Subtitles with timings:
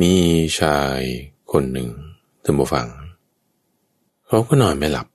[0.00, 0.16] มี
[0.58, 1.00] ชาย
[1.52, 1.90] คนหนึ่ง
[2.44, 2.88] ท่านผู้ฟัง
[4.26, 5.06] เขาก็นอนไม่หลับ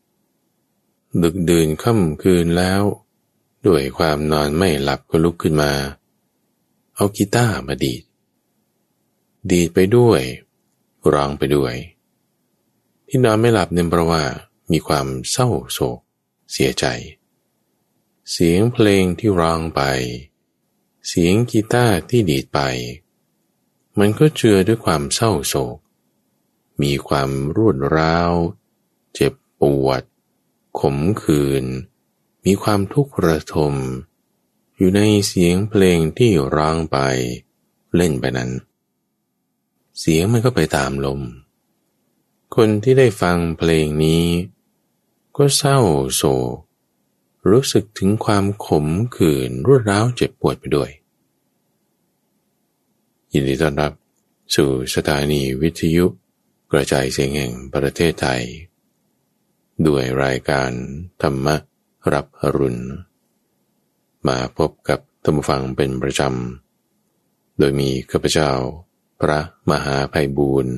[1.23, 2.83] ดึกดื่นค่ำคืนแล้ว
[3.67, 5.71] ด้วยความนอนไม่หลับก็ลุกขึ้นมา
[6.95, 8.03] เอากีตาร์มาดีด
[9.51, 10.21] ดีดไปด้วย
[11.13, 11.75] ร้องไปด้วย
[13.07, 14.23] ที่นอนไม่หลับเนี่ยเพราะว่า
[14.71, 15.99] มีความเศร้าโศก
[16.51, 16.85] เสียใจ
[18.31, 19.81] เสียงเพลงที่ร้องไป
[21.07, 22.59] เสียงกีตาร์ที่ดีดไป
[23.99, 25.77] มันก็เจือด้วยความเศร้าโศก
[26.81, 28.33] มีความรุนร้าว
[29.13, 30.01] เจ็บปวด
[30.79, 31.65] ขมขื่น
[32.45, 33.73] มีความทุกข์ระทม
[34.77, 36.97] อยู่ในเสียงเพลงที่ร้องไป
[37.95, 38.51] เล่นไปนั้น
[39.99, 41.21] เสียงมันก็ไปตามลม
[42.55, 44.25] คนที่ได้ฟังเพลงนี้
[45.37, 45.79] ก็เศร้า
[46.15, 46.55] โศก
[47.49, 50.91] รู้สึกถึงความขมขื่นรวดร้าวเจ็บปวดไปด้วย
[53.35, 53.93] ยินดีต้อนรับ
[54.55, 56.05] สู่สถานีวิทยุ
[56.71, 58.43] กระจายเสียงแห่งประเทศไทย
[59.87, 60.71] ด้วยรายการ
[61.21, 61.47] ธรรม
[62.13, 62.81] รับอรุณ
[64.27, 68.51] มาพบกับธรรมฟังเป็นประจำ โดยมีข้าพเจ้า
[69.21, 69.39] พระ
[69.69, 70.73] มหาภัยบูรณ์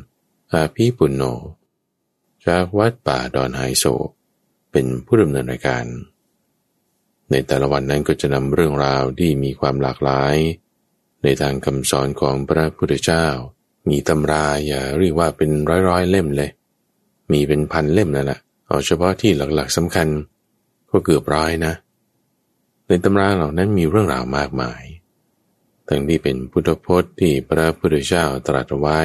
[0.53, 1.23] อาภีปุณโญ
[2.45, 3.85] จากวัดป่าดอนไฮโซ
[4.71, 5.85] เป็นผู้ดำเนินรายการ
[7.31, 10.35] ในแต่ละวันนั้นก็จะนำเรื่องราวที่มีความหลากหลาย
[11.23, 13.27] ในทางคำสอนของพระพุทธเจ้า
[13.89, 15.49] มีตำราอย่าเรียกว่าเป็น
[15.89, 16.51] ร้อยๆเล่มเลย
[17.31, 20.07] มีเป็นพันเล่มนั่นแหละเอาเฉพาะที่หลักๆสำคัญ
[20.89, 21.73] ก็เกือบร้อยนะ
[22.87, 24.83] ในตำราเหล่านั้นมีเรื่องราวมากมาย
[25.87, 28.99] ทั้งที่เป็นพุทธพจน์ที่พระพุทธเจ้าตรัสไว้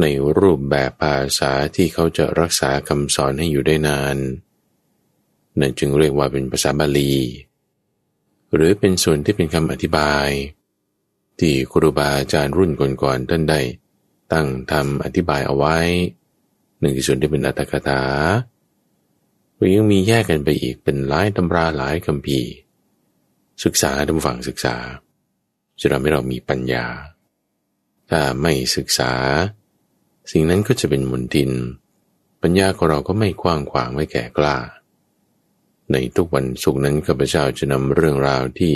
[0.00, 0.04] ใน
[0.38, 4.16] รูปแบบภาษาที่เขาจะรักษาคำสอนให้อยู่ได้นาน
[5.60, 7.14] นั่นจึงเรียกว่าเป็นภาษาบาลี
[8.54, 10.28] หรือเป็นส่วนที่เป็นคำอธิบาย
[11.38, 12.70] ที่ครูบาอาจารย์รุ่น
[13.02, 13.60] ก่อนๆท่านได้
[14.32, 15.76] ตั้งทำอธิบายเอาไว้
[16.80, 18.02] หนึ่งส่วนที่เป็นอัตถกถา
[19.58, 22.40] ก็ยังมีแยกกันไปอีกเป็นหลายตำราหลายคำพี
[23.64, 24.76] ศึกษาดำฝั่งศึกษา
[25.80, 26.86] จะทำให้เรามีปัญญา
[28.10, 29.12] ถ้าไม่ศึกษา
[30.30, 31.50] สิ่งนั้นก็จะเป็นมุนทิน
[32.42, 34.56] ปัญญาของเราก็ไม่กว้างขวางไม่แก่กล้า
[35.92, 38.74] ในทุกวันศุกร์นั้นข้าพเจ้าจะนำเรื่องราวที่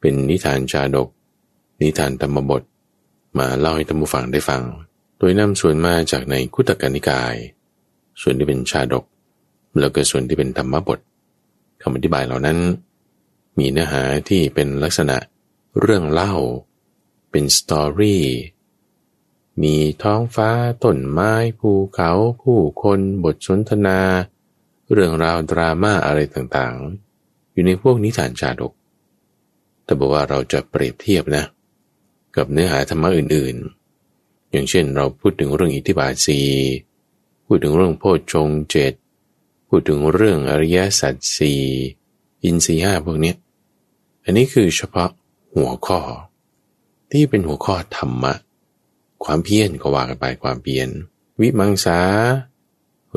[0.00, 1.08] เป็นนิทานชาดก
[1.80, 2.62] นิทานธรรมบท
[3.38, 4.62] มาเล่าให้ท่านผู้ฟังได้ฟัง
[5.18, 7.34] โดยนำส่วนมาจากในคุตกนิกาย
[8.20, 9.04] ส่วนที่เป็นชาดก
[9.80, 10.98] แล้วก็ส่วนที่เป็นธรรมบท
[11.82, 12.58] คำอธิบายเหล่านั้น
[13.58, 15.16] มีเนื้อหาที่เป็นลักษณะ
[15.80, 16.34] เรื่องเล่า
[17.30, 18.24] เป็นสตอรี่
[19.62, 20.50] มีท้องฟ้า
[20.84, 22.10] ต้นไม้ภูเขา
[22.42, 23.98] ผู้คนบทสนทนา
[24.92, 28.72] เรื่องราวดราม่าอะไรต่างๆ อยู่ในพวกนิทานชาดก
[29.84, 31.44] แต่บอกว่าเราจะเปรียบเทียบนะ
[32.36, 36.40] กับเนื้อหาธรรมะอื่นๆ อย่างเช่นเราพูดถึงเรื่องอิทธิบาทสี
[37.46, 38.92] พูดถึงเรื่องโพชฌงเจ็ด
[39.68, 41.62] พูดถึงเรื่องอริยสัจสี่
[42.44, 43.34] อินทรีห้าพวกนี้
[44.24, 45.10] อันนี้คือเฉพาะ
[45.54, 46.00] หัวข้อ
[47.10, 48.34] ที่เป็นหัวข้อธรรมะ
[49.24, 50.88] ความเพียรก็ว่ากันไปความเพียร
[51.40, 52.00] วิมังสา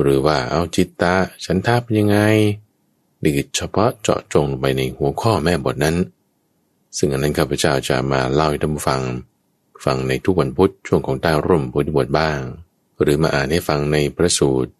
[0.00, 1.14] หรือว่าเอาจิตตา
[1.44, 2.18] ฉันทาเป็นยังไง
[3.24, 5.96] ดีเฉพาะเจาะจงไปในหัวข้อแม่บทนั้น
[6.96, 9.02] ซึ่งอันนั้นข้าพเจ้าจะมาเล่าให้ท่านฟัง
[9.84, 12.40] ฟังในทุกวันพุธช่วงของใต้ร่มพุทธบทบ้าง
[13.00, 14.70] หรือมาอ่านให้ฟังในพระสูตร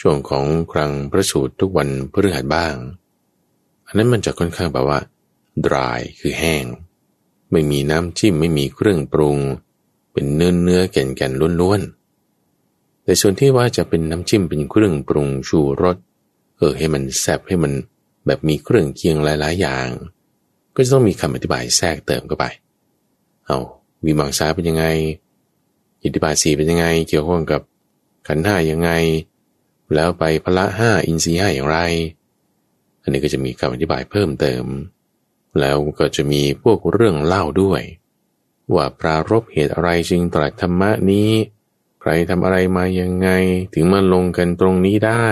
[0.00, 2.74] ช่วงของครั้งพระสูตรทุกวันพฤหัสบ้าง
[3.86, 5.00] อันนั้นมันจะค่อนข้างแบบว่า
[5.66, 6.64] dry คือแห้ง
[7.50, 9.38] ไม่มีน้ำจิ้มไม่มีเครื่องปรุง
[10.12, 15.96] เป็นเนื้อเนื้อแก่นแก่นล้วนๆ แต่ส่วนที่ว่าจะเป็นน้ำจิ้มเป็นเครื่องปรุงชูรส
[16.56, 17.72] เออให้มันแซ่บให้มัน
[18.26, 19.88] แบบมีเครื่องเคียงหลายๆอย่าง
[20.74, 22.44] ก็จะต้องมีคำอธิบายแทรกเติมเข้าไป
[23.46, 23.58] เอา
[24.04, 24.86] วิมังสาเป็นยังไง
[26.02, 27.60] อิทธิบาทสีเป็นยังไง เกี่ยวข้องกับ
[28.28, 28.90] ขันห้ายังไง
[29.94, 31.78] แล้วไปพละห้าอินทรีห้าอย่างไร
[33.02, 34.64] อันนี้ก็จะมีคำอธิบายเพิ่มเติม
[35.60, 37.82] แล้วก็จะมีพวกเรื่องเล่าด้วย
[38.74, 41.30] ว่าปรารบเหตุอะไรจึงตรัสธรรมะนี้
[42.00, 43.28] ใครทำอะไรมายังไง
[43.74, 45.28] ถึงมาลงกันตรงนี้ได้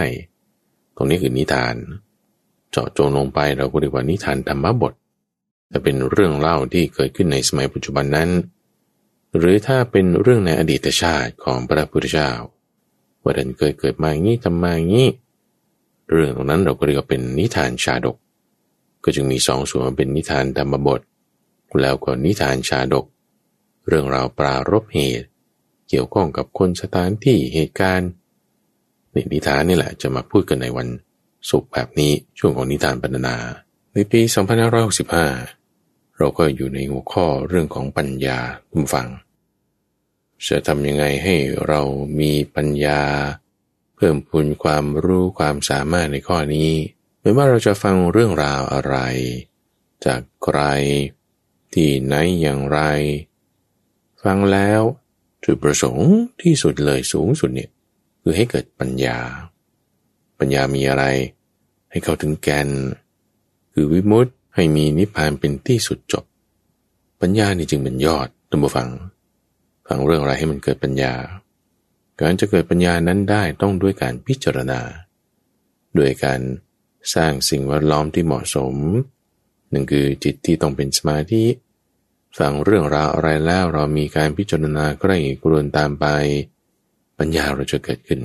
[0.97, 1.77] ตรงนี้คือนิทาน
[2.71, 4.93] เจาะจงลงไปเราก็เรียกว่านิทานธรรมบท
[5.71, 8.31] แต่เป็นเรื่องเล่าที่เกิดขึ้นในสมัยปัจจุบันนั้น
[9.37, 12.31] หรือถ้าเป็นเรื่องในอดีตชาติของพระพุทธเจ้า
[13.23, 15.09] ว่าท่านเคยเกิดมาอย่างนี้ทำมาอย่างนี้
[16.11, 18.17] เรื่องตรงนั้นเราก็เรียกว่าเป็นนิทานชาดก
[19.05, 21.01] ก็จึงมีสองส่วนเป็นนิทานธรรมบท
[21.83, 23.07] แล้วก็นิทานชาดก
[23.89, 25.27] เรื่องราวปรารบเหตุ
[25.89, 28.11] เกี่ยวข้องกับคนสถานที่เหตุการณ์
[29.33, 30.89] นิทานนี่แหละจะมาพูดกันในวัน
[31.51, 33.37] ศุกร์แบบนี้ช่วงของนิทานบรรณนา
[33.95, 35.60] ในปี2565
[36.21, 38.39] เราก็อยู่ในหัวข้อเรื่องของปัญญา
[38.71, 39.09] คุมฟัง
[40.47, 41.37] จะทำยังไงให้
[41.67, 41.81] เรา
[42.21, 43.03] มีปัญญา
[43.97, 46.71] เพิ่มพูนความรู้ความสามารถในข้อนี้
[47.21, 48.97] ไม่ว่าเราจะฟังเรื่องราวอะไร
[50.05, 50.61] จากใคร
[51.75, 52.81] ที่ไหนอย่างไร
[54.23, 54.83] ฟังแล้ว
[55.45, 56.11] จุดประสงค์
[56.43, 57.71] ที่สุดเลยสูงสุดเนี่ย
[58.23, 59.19] คือให้เกิดปัญญา
[60.39, 61.05] ปัญญามีอะไร
[61.91, 62.69] ให้เข้าถึงแกน
[63.73, 66.25] คือวิมุตติ ให้มีนิพพานเป็นที่สุดจบ
[67.21, 68.89] ปัญญานี่จึงเป็นยอดตัมบฟัง
[69.87, 71.15] ฟังเรื่องอะไรให้มันเกิดปัญญา
[72.19, 74.81] การจะเกิดปัญญานั้นได้ต้องด้วยการพิจารณา
[75.99, 76.41] ด้วยการ
[77.15, 78.75] สร้างสิ่งแวดล้อมที่เหมาะสม
[79.71, 81.45] หนึ่งคือจิตที่ต้องเป็นสมาธิ
[82.39, 86.07] ฟังเรื่องราวอะไรแล้วเรามีการพิจารณาใกล้กรวนตามไป
[87.19, 88.21] ปัญญาเราจะเกิดขึ้น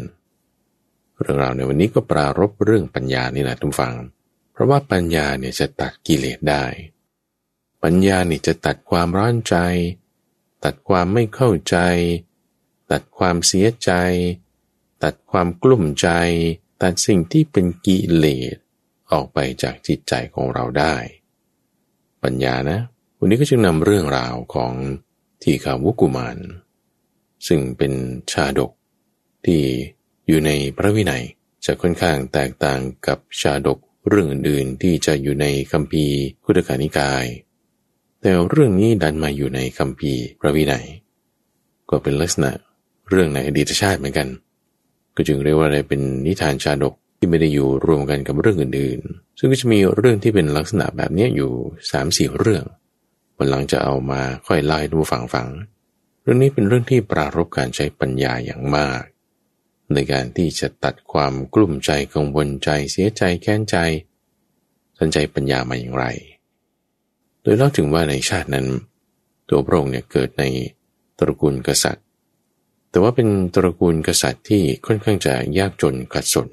[1.22, 3.94] เรื่องราวในวันนี้ก็ปรารบเรื่องปัญญานี่แหละทุกฝัง
[4.56, 6.66] เพราะว่าปัญญาเนี่ยจะตัดกิเลสได้
[7.84, 9.56] ปัญญาเนี่ยจะตัดความร้อนใจ
[10.64, 11.78] ตัดความไม่เข้าใจ
[12.92, 13.92] ตัดความเสียใจ
[15.04, 16.10] ตัดความกลุ่มใจ
[16.82, 18.56] ตัดสิ่งที่เป็นกิเลส
[19.12, 20.96] ออกไปจากจิตใจของเราได้
[22.24, 22.80] ปัญญานะ
[23.20, 24.74] วันนี้ก็จึงนำเรื่องราวของ
[25.44, 26.38] ทีขาวุกุมาร
[27.48, 27.94] ซึ่งเป็น
[28.32, 28.72] ชาดก
[29.46, 29.62] ที่
[30.28, 31.24] อยู่ในพระวินัย
[31.66, 37.26] จะค่อนข้างแตกต่างกับชาดก เรื่องอื่นๆที่จะอยู่ในคัมภีร์พุทธกานิกาย
[38.22, 40.86] แต่เรื่องนี้ดันมาอยู่ในคัมภีร์พระวินัย
[41.90, 42.52] ก็เป็นลักษณะ
[43.10, 44.28] เรื่องในอดีตชาติเหมือนกัน
[45.16, 51.52] ก็จึงเรียกว่าอะไรเป็นนิทานชาดกที่ไม่ได้อยู่รวมกันกับเรื่องอื่นๆ ซึ่งก็จะมีเรื่องที่เป็นลักษณะแบบนี้อยู่
[51.92, 52.64] 3-4เรื่อง
[53.38, 55.48] วันหลังจะเอามาค่อยไล่ดูฝังฝัง
[56.24, 59.02] เรื่องนี้เป็นเรื่องที่ปรารบการใช้ปัญญาอย่างมาก
[59.94, 63.78] ในการที่จะตัดความกลุ่มใจกังวลใจเสียใจแค้นใจ
[65.00, 66.06] สนใจปัญญามาอย่างไร
[67.42, 68.68] โดยเล่าถึงว่าในชาตินั้น
[69.50, 70.44] ตัวพระองค์เนี่ยเกิดใน
[71.20, 72.06] ตระกูลกษัตริย์
[72.90, 76.50] แต่ว่าเป็นตระกูลกษัตริย์ที่ค่อนข้างจะยากจนขัดสน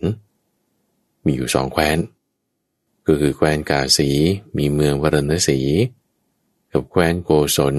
[1.24, 1.98] มีอยู่สองแคว้น
[3.06, 4.08] ก็คือแคว้นกาสี
[4.58, 5.58] มีเมืองวรณสี
[6.72, 7.76] กับแคว้นโกศล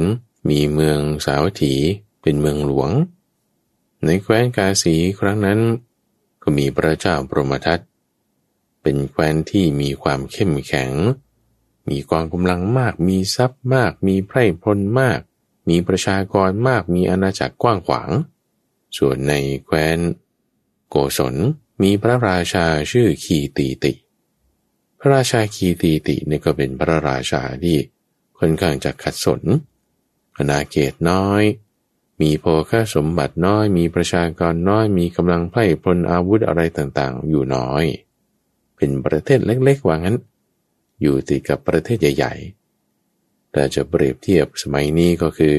[0.50, 1.74] มีเมืองสาวถี
[2.22, 2.90] เป็นเมืองหลวง
[4.06, 5.60] ในแคว้นกาสีครั้งนั้น
[6.44, 7.80] ก็มีพระเจ้าปรมทัต
[8.82, 10.92] เป็นแคว้นที่มีความเข้มแข็ง
[11.90, 15.20] มีกองกำลังมาก มีทรัพย์มาก มีไพร่พลมาก
[15.70, 18.12] มีประชากรมาก มีอาณาจักรกว้างขวาง
[18.98, 19.34] ส่วนใน
[19.66, 19.98] แคว้น
[20.90, 21.36] โกศล
[21.82, 23.94] มีพระราชาชื่อคีตีติ
[25.00, 27.78] พระราชาคีตีติเนี่ยก็เป็นพระราชาที่
[28.40, 29.42] ค่อนข้างจะขัดสน
[30.38, 31.44] อนาเขตน้อย
[32.24, 37.86] มีโภคสมบัติน้อย มีประชากรน้อย มีกำลังไพ่พลอาวุธอะไรต่างๆ อยู่น้อย
[38.76, 40.18] เป็นประเทศเล็กๆว่างั้น
[41.02, 42.34] อยู่ติดกับประเทศใหญ่
[42.94, 45.56] ๆ แต่จะเปรียบเทียบสมัยนี้ก็คือ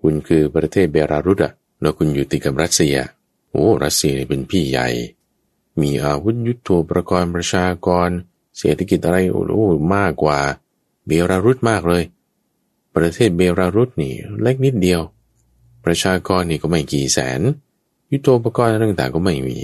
[0.00, 2.96] คุณคือประเทศเบลารุสอะแล้วคุณอยู่ติดกับรัสเซีย
[3.50, 4.88] โอ้รัสเซียเป็นพี่ใหญ่
[5.80, 8.08] มีอาวุธยุทโธปกรณ์ประชากร
[8.58, 10.38] เศรษฐกิจอะไรโอ้มากกว่า
[11.06, 12.04] เบลารุสมากเลย
[12.96, 15.00] ประเทศเบลารุสนี่เล็กนิดเดียว
[15.84, 17.40] ประชากรนี่ก็ไม่กี่แสน
[18.10, 19.58] ยุทโธปกรณ์ต่างๆก็ไม่มี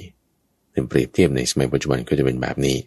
[0.70, 2.78] เป็นเปรียบเทียบในสมัยปัจจุบันก็จะเป็นแบบนี้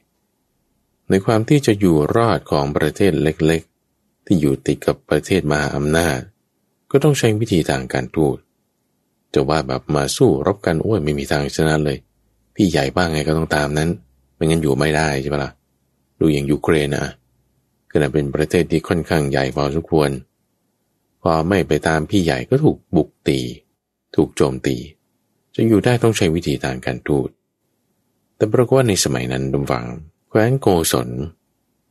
[1.10, 6.20] ในความที่จะอยู่รอดของประเทศเล็กๆ ที่อยู่ติดกับประเทศมหาอำนาจ
[6.92, 8.38] ก็ต้องใช้วิธีทางการทูต
[9.34, 11.98] จะว่าแบบมาสู้รบกันโอ้ยไม่มีทางชนะเลย
[12.56, 13.90] พี่ใหญ่บ้างไงก็ต้องตามนั้น
[14.36, 15.52] ไม่งั้นอยู่ไม่ได้ใช่ปะละ่ะ
[16.20, 17.14] ดูอย่างยูเครนนะ
[17.92, 20.10] ขณะเป็นประเทศที่ค่อนข้างใหญ่พอสมควร
[21.24, 23.40] พอไม่ไปตามพี่ใหญ่ก็ถูกบุกตี
[24.16, 24.78] ถูกโจมตี
[25.56, 27.30] จะอยู่ได้ต้องใช้วิธีทางการทูต
[28.36, 29.86] แต่ปรากฏว่าในสมัยนั้นดุมฟัง
[30.30, 31.10] แคว้นโกศล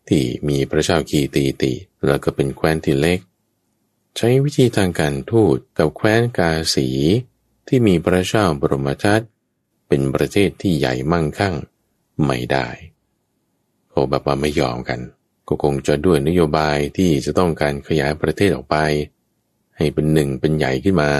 [0.08, 1.72] ที่มีพระเจ้ากีตีติ
[2.06, 3.20] แล้วก็เป็นแคว้นที่เล็ก
[4.16, 6.88] ใช้วิธีทางการทูตกับแคว้นกาสี
[7.68, 9.20] ที่มีพระเจ้าบรมทัต
[9.88, 11.54] เป็นประเทศที่ใหญ่มั่งคั่ง
[12.24, 12.68] ไม่ได้
[13.90, 15.00] โอแบบว่าไม่ยอมกัน
[15.48, 18.76] ก็คงจะด้วยนโยบายที่จะต้องการขยายประเทศออกไป
[19.76, 21.10] ให้เป็นหนึ่งเป็นใหญ่ขึ้นมา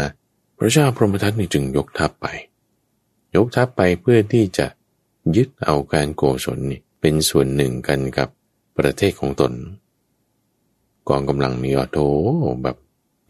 [0.59, 2.27] พระเจ้าพรหมทัตนี่จึงยกทัพไป
[3.37, 4.67] ยกทัพไปเพื่อที่จะ
[5.37, 8.29] ยึดเอาการโกศลนี่เป็นส่วนหนึ่งกันกับ
[8.79, 9.53] ประเทศของตน
[11.09, 11.99] กองกำลังมีอโถ
[12.63, 12.77] แบบ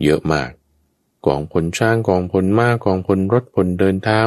[0.05, 0.51] เยอะมาก
[1.27, 4.21] กองพลช้างกองพลม้ากองพลรถพลเดินเท้า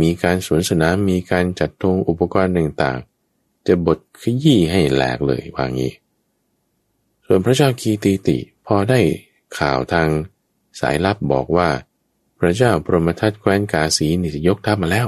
[0.00, 5.92] มีการสวนสนามมีการจัดทงอุปกรณ์ต่างๆ จะบทขยี้ให้แหลกเลยว่างี้
[7.26, 9.00] ส่วนพระเจ้าคีตีติพอได้
[9.58, 10.08] ข่าวทาง
[10.80, 11.68] สายลับบอกว่า
[12.38, 15.06] พระเจ้าปรหมทัตแคว้นกาสีนี่จะยกทัพมาแล้ว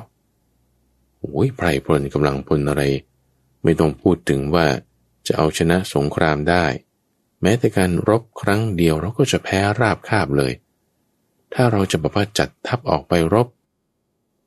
[1.18, 2.82] โอ้ยไพรพลกำลังพลอะไร
[3.62, 4.66] ไม่ต้องพูดถึงว่า
[5.26, 6.64] จะเอาชนะสงครามได้
[7.42, 10.52] แม้แต่การรบครั้งเดียวเราก็จะแพ้ราบคาบเลย
[11.54, 13.48] ถ้าเราจะแบบว่าจัดทัพออกไปรบ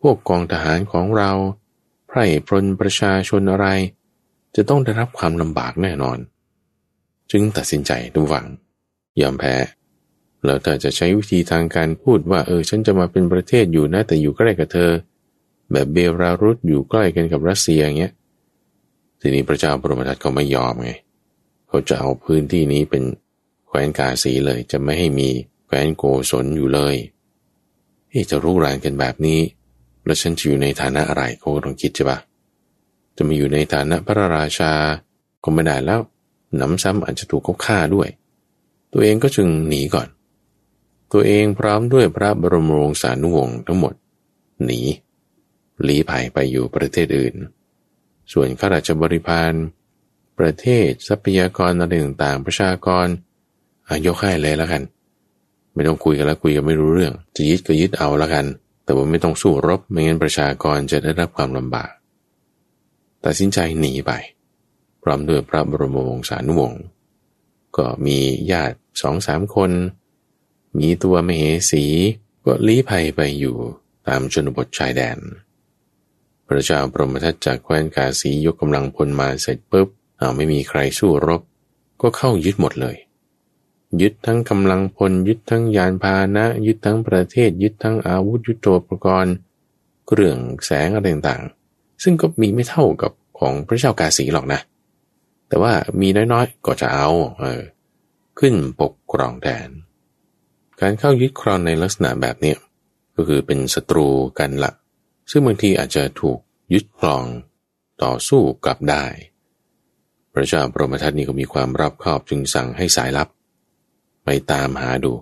[0.01, 1.31] พวกกองทหารของเรา
[2.07, 3.67] ไพร่พลประชาชนอะไร
[4.55, 6.17] จะต้องได้รับความลำบากแน่นอน
[7.31, 8.45] จึงตัดสินใจดูหวัง
[9.21, 9.53] ยอมแพ้
[10.45, 14.91] แล้วแต่จะใช้วิธีทางการพูดว่าเออฉันจะมาเป็นประเทศอยู่นะแต่อยู่ใกล้กับเธอ
[15.71, 18.13] แบบเบลารุสอยู่ใกล้กันกับรัสเซียอย่างเงี้ย
[19.21, 20.91] ทีนี้พระเจ้าปรมทัตเขาไม่ยอมไง
[21.67, 23.03] เขาจะเอาพื้นที่นี้เป็น
[23.67, 25.29] แคว้นกาสีเลยจะไม่ให้มี
[25.65, 26.95] แคว้นโกศลอยู่เลย
[28.09, 29.39] เฮ้จะรู้แรงกันแบบนี้
[30.05, 32.19] แล้วฉันจะอยู่ในฐานะอะไรเขาต้องคิดใช่ปะ
[33.15, 34.71] จะมาอยู่ในฐานะพระราชา
[35.43, 36.01] ก็ไม่ได้แล้ว
[36.55, 38.09] หนำซ้ำอาจจะถูกเขาฆ่าด้วย
[38.93, 40.07] ตัวเองก็จึงหนีก่อน
[41.11, 43.93] ตัวเองพร้อมด้วยพระบรมโรงสานุวงศ์ทั้งหมด
[44.65, 44.81] หนี
[45.87, 47.35] ลี้ภัยไปอยู่ประเทศอื่น
[48.33, 49.53] ส่วนข้าราชบริพาร
[50.39, 53.07] ประเทศทรัพยากรอะไรต่างๆ ประชากร
[53.87, 54.83] อายกให้เลยแล้วกัน
[55.73, 58.45] ไม่ต้องคุยกันแล้วคุยกันไม่รู้เรื่อง จะยึดก็ยึดเอาแล้วกัน
[58.83, 61.91] แต่ว่าไม่ต้องสู้รบไม่งั้นประชากรจะได้รับความลำบาก
[63.25, 64.11] ตัดสินใจหนีไป
[65.03, 66.81] พร้อมด้วยพระบรมวงศานุวงศ์
[67.77, 68.17] ก็มี
[68.51, 69.71] ญาติสองสามคน
[70.79, 71.41] มีตัวมเห
[71.71, 71.85] สี
[72.45, 73.55] ก็ลี้ภัยไปอยู่
[74.07, 75.17] ตามชนบทชายแดน
[76.47, 81.41] พระเจ้าปรมทัตจากแคว้นกาสียกกำลังพลมาเสร็จปุ๊บเอาไม่มีใครสู้รบ
[82.01, 82.97] ก็เข้ายึดหมดเลย
[84.01, 89.33] ยึดทั้งกำลังพล ยึดทั้งยานพาหนะ ยึดทั้งประเทศ ยึดทั้งอาวุธยุโทโธปกรณ์
[90.07, 94.59] เครื่องแสงอะไรต่างๆ ซึ่งก็มีไม่เท่ากับของพระเจ้ากาสีหรอกนะ
[95.47, 97.61] แต่ว่ามีน้อยๆ ก็จะเอา เออ
[98.39, 99.69] ขึ้นปกครองแทน
[100.81, 102.55] การเข้ายึดครองในลักษณะแบบนี้
[103.15, 104.07] ก็คือเป็นศัตรู
[104.39, 104.71] กันละ
[105.31, 106.39] ซึ่งบางทีอาจจะถูก
[106.73, 107.23] ยึดครอง
[108.03, 109.05] ต่อสู้กลับได้
[110.33, 113.27] พระเจ้าปรมทัตนี่ก็มีความรับคอบจึงสั่งให้สายลับ
[114.25, 115.13] ไปตามหาดู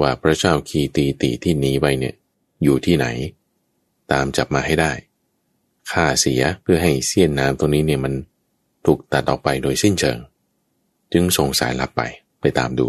[0.00, 2.14] ว่าพระเจ้าคีตีตีที่หนีไปเนี่ย
[2.62, 3.06] อยู่ที่ไหน
[4.12, 4.92] ตามจับมาให้ได้
[5.90, 8.14] ค่าเสียเพื่อให้เสี้ยนน้ำตรงนี้เนี่ยมัน
[8.86, 10.18] ถูกตัดออกไปโดยสิ้นเชิง
[11.12, 12.02] จึงส่งสายลับไป
[12.40, 12.88] ไปตามดู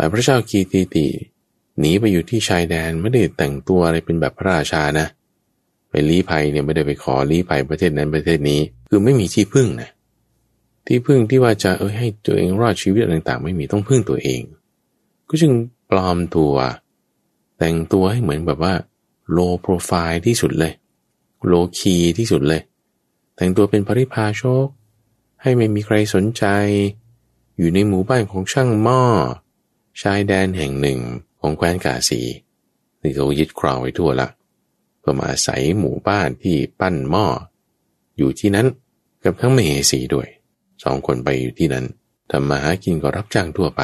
[0.00, 1.06] ฝ่ายพระเจ้าคีตีตี
[1.78, 5.06] หนีไปอยู่ที่ชายแดนไม่ได้แต่งตัวอะไรเป็นแบบพระราชานะ
[5.90, 9.90] ไปลี้ภัยเนี่ยไม่ได้ไปขอลี้ภัยประเทศนั้นประเทศนี้ คือไม่มีที่พึ่งนะ
[10.86, 14.42] ที่พึ่งที่ว่าจะเออให้ตัวเองรอดชีวิตต่างๆ ไม่มีต้องพึ่งตัวเอง
[15.28, 15.52] ก็จึง
[15.90, 16.54] ปลอมตัว
[17.58, 18.74] แต่งตัวให้เหมือนแบบว่า
[19.30, 20.72] โลโปรไฟล์ที่สุดเลย
[21.46, 22.62] โลคีที่สุดเลย
[23.36, 24.66] แต่งตัวเป็นปริพาโชค
[25.42, 26.44] ให้ไม่มีใครสนใจ
[27.56, 29.02] อยู่ในหมู่บ้านของช่างหม้อ
[30.02, 31.00] ชายแดนแห่งหนึ่ง
[31.40, 32.20] ของแคว้นกาสี
[33.02, 34.28] นี่เขายึดครองไว้ทั่วละ
[35.04, 37.26] ก็มาอาศัยหมู่บ้านที่ปั้นหม้อ
[38.16, 38.66] อยู่ที่นั้น
[39.24, 40.28] กับทั้งมเหสีด้วย
[40.82, 41.84] สองคนไปอยู่ที่นั้น
[42.30, 43.82] ทำมาหากินก็รับจ้างทั่วไป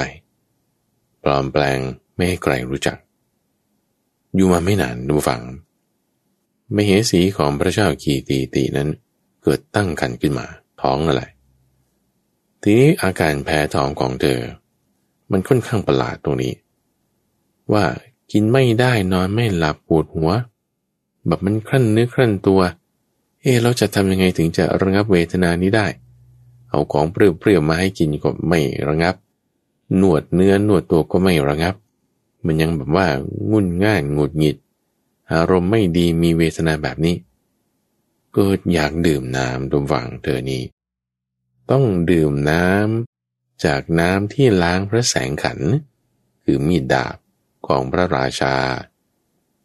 [1.23, 1.79] ปลอมแปลง
[2.15, 2.99] ไม่ให้ใครรู้จัก
[4.35, 5.43] อยู่มาไม่นานดูฟัง
[6.75, 8.89] มเหสีของพระเจ้ากีตีตีนั้น
[9.43, 10.47] เกิดตั้งกันขึ้นมา
[10.83, 11.23] ท้องอะไร
[12.63, 14.41] ทีนี้อาการแพ้ท้องของเธอ
[15.31, 16.53] มันค่อนข้างประหลาดตรงนี้
[17.73, 17.85] ว่า
[18.33, 20.31] กินไม่ได้นอนไม่หลับปวดหัว
[21.27, 22.61] แบบมันครั่นเนื้อครั่นตัว
[23.41, 25.87] เออเราจะทำยังไงถึงจะระงับเวทนานี้ได้
[26.69, 29.15] เอาของเปรี้ยวๆมาให้กินก็ไม่ระงับ
[30.01, 31.75] นวดเนื้อนวดตัวก็ไม่ระงับ
[32.45, 33.07] มันยังแบบว่า
[33.51, 34.57] งุ่นง่านงุดหงิด
[35.33, 37.17] อารมณ์ไม่ดีมีเวทนาแบบนี้
[38.35, 40.63] เกิดอยากดื่มน้ำดมฝังเธอนี้
[41.71, 43.14] ต้องดื่มน้ำ
[43.65, 45.59] จากน้ำที่ล้างพระแสงขัน
[46.45, 47.17] คือมีดดาบ
[47.67, 48.57] ของพระราชา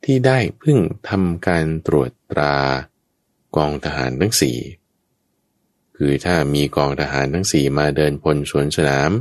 [0.03, 0.79] ที่ได้พึ่ง
[1.09, 2.57] ทำการตรวจตรา
[3.55, 4.57] กองทหารทั้งสี่
[5.95, 9.11] คือถ้ามีกองทหารทั้งสี่มาเดินพลสวนสนาม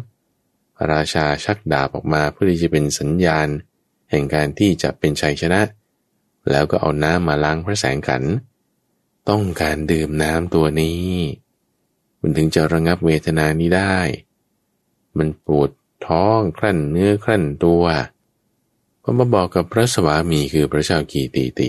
[0.76, 3.48] พระราชาชักดาบออกมาเพื่อที่จะเป็นสัญญาณ
[4.10, 5.60] แห่งการที่จะเป็นชัยชนะ
[6.50, 8.22] แล้วก็เอาน้ำมาล้างพระแสงขัน
[9.28, 11.10] ต้องการดื่มน้ำตัวนี้
[12.20, 13.98] มันถึงจะระงับเวทนานี้ได้
[15.18, 15.70] มันปวด
[16.06, 17.84] ท้องครั่นเนื้อครั่นตัว
[19.04, 21.68] ก็มาบอกกับพระสวามีคือพระเจ้ากีติติ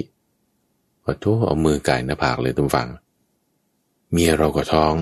[1.04, 2.88] ขอโทษเอามือไก่หน้าผากเลยตุ้มฟัง
[4.12, 4.94] เมียเราก็ท้อง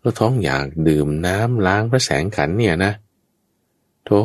[0.00, 2.92] แล้วท้องอยากดื่มน้ำล้างพระแสงขันเนี่ยนะ
[4.04, 4.18] โธ่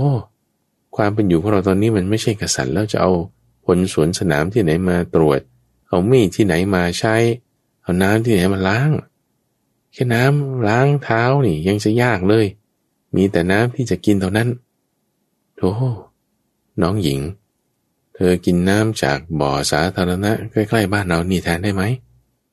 [0.95, 3.11] ความเป็นอยู่ของเราตอนนี้มันไม่ใช่กษัตริย์แล้วจะเอา
[3.65, 5.39] ผลสวนสนามที่ไหนมาตรวจ
[5.87, 7.15] เอามีดที่ไหนมาใช้
[7.81, 8.89] เอาน้ำที่ไหนมาล้าง
[9.93, 12.45] แค่น้ำล้างเท้านี่ยังจะยากเลย
[13.15, 14.49] มีแต่น้ำที่จะกินเท่านั้น
[15.57, 15.69] โธ่
[16.81, 17.19] น้องหญิง
[18.15, 21.83] เธอกินน้ำจากบ่อสาธารณะใกล้ๆบ้านเรานี่แทนได้ไหม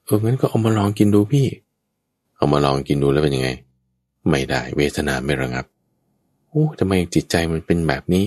[0.05, 1.47] เอองั้นก็เอามาลองกินดูพี่
[2.37, 3.51] เอามาลองกินดูแล้วเป็นยังไง
[4.31, 5.65] ไม่ได้เวทนาไม่ระงับ
[6.49, 8.25] โอ้ทำไมจิตใจมันเป็นแบบนี้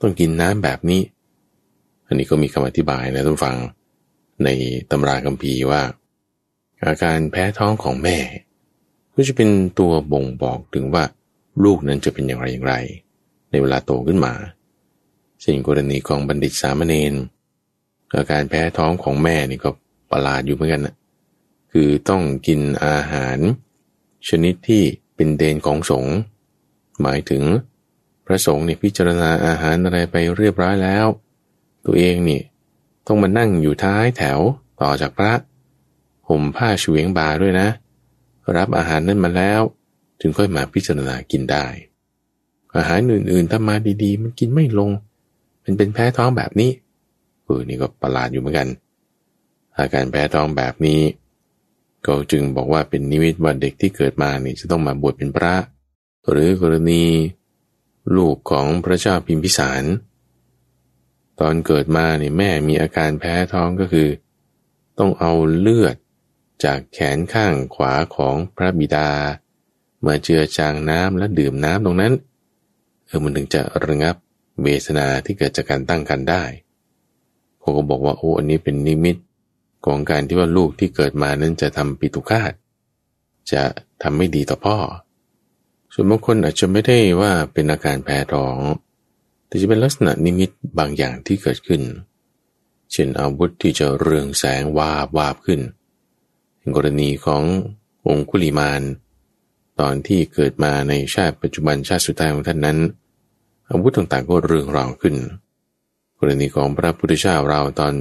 [0.00, 1.02] ต้องกินน้ำแบบนี้
[2.06, 3.56] อันนี้ก็มีคำอธิบายนะท่านฟัง
[4.44, 4.48] ใน
[4.90, 5.82] ตำราคัมภีร์ว่า
[6.84, 8.16] อาการแพ้ท้องของแม่
[9.14, 11.04] ก็จะเป็นตัวบ่งบอกถึงว่า
[11.64, 12.74] ลูกนั้นจะเป็นอย่างไรอย่างไร
[13.50, 14.34] ในเวลาโตขึ้นมา
[15.44, 17.14] สิ่งกรณีของบัณฑิตสามเณร
[18.14, 19.70] อาการแพ้ท้องของแม่นี่ก็
[20.10, 20.94] ประหลาดอยู่เหมือนกันนะ
[21.72, 23.38] คือต้องกินอาหาร
[24.28, 24.82] ชนิดที่
[25.16, 26.16] เป็นเดนของสงฆ์
[27.02, 27.44] หมายถึง
[28.26, 31.06] พระสงฆ์เนี่ยพิจารณาอาหารอะไรไปเรียบร้อยแล้ว
[31.86, 32.40] ตัวเองนี่
[33.06, 34.40] ต้องมานั่งอยู่ท้ายแถว
[34.80, 35.32] ต่อจากพระ
[36.28, 37.68] ห่มผ้าเฉวียงบาด้วยนะ
[38.56, 39.60] รับอาหารนั้นมาแล้ว
[40.20, 41.66] ถึงค่อยมาพิจารณากินได้
[42.76, 44.90] อาหารอื่นๆถ้ามาดีๆ มันกินไม่ลง
[45.64, 46.70] มันเป็นแพ้ท้องแบบนี้
[47.44, 48.68] เออนี่ก็ประหลาดอยู่เหมือนกัน
[49.78, 51.00] อาการแพ้ท้องแบบนี้
[52.06, 55.54] ก็จึงบอกว่าเป็นนิมิตว่าเด็กที่เกิดมานี่จะต้องมาบวชเป็นพระ
[56.30, 57.04] หรือกรณี
[58.16, 59.84] ลูกของพระเจ้าพิมพิสาร
[61.40, 64.08] ตอนเกิดมาเนี่ยแม่มีอาการแพ้ท้องก็คือ
[64.98, 65.96] ต้องเอาเลือด
[66.64, 69.10] จากแขนข้างขวาของพระบิดา
[70.06, 72.12] มาเจือจางน้ำและดื่มน้ำตรงนั้น
[73.06, 74.16] เออมันถึงจะระงับ
[74.62, 76.42] เวทนาที่เกิดจากการตั้งกันได้
[77.58, 79.16] เขาก็บอกว่าโอ้อันนี้เป็นนิมิต
[79.86, 82.52] ของการที่ว่าลูกที่เกิดมานั้นจะทำปิตุคาต
[83.52, 83.62] จะ
[84.02, 84.78] ทำไม่ดีต่อพ่อ
[85.92, 88.58] ส่วนบางคนอาจจะไม่ได้ว่าเป็นอาการแพ้ท้อง
[89.46, 91.82] แต่จะเป็นลักษณะนิมิตบางอย่างที่เกิดขึ้น
[92.92, 95.60] เช่นอาวุธที่จะเรืองแสงวาบวาบขึ้น
[96.58, 97.42] ในกรณีของ
[98.08, 98.82] องคุลิมาน
[99.80, 102.78] ตอนที่เกิดมาในชาติปัจจุบันชาติสุดท้ายของท่านนั้น
[103.70, 105.16] อาวุธต่างๆก็เรืองรองขึ้น
[106.18, 107.94] กรณีของพระพุทธเจ้าเราตอน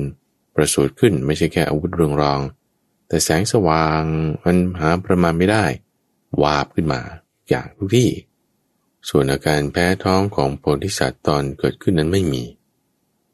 [0.56, 2.40] ประสูติขึ้นไม่ใช่แค่อาวุธเรืองรอง
[3.08, 4.04] แต่แสงสว่าง
[4.44, 5.66] มันหาประมาณไม่ได้
[6.42, 7.02] วาบขึ้นมา
[7.50, 8.10] อย่างทุกที่
[9.10, 12.44] ส่วนอาการแพ้ท้องของโพธิสัตว์ตอนเกิดขึ้นนั้นไม่มี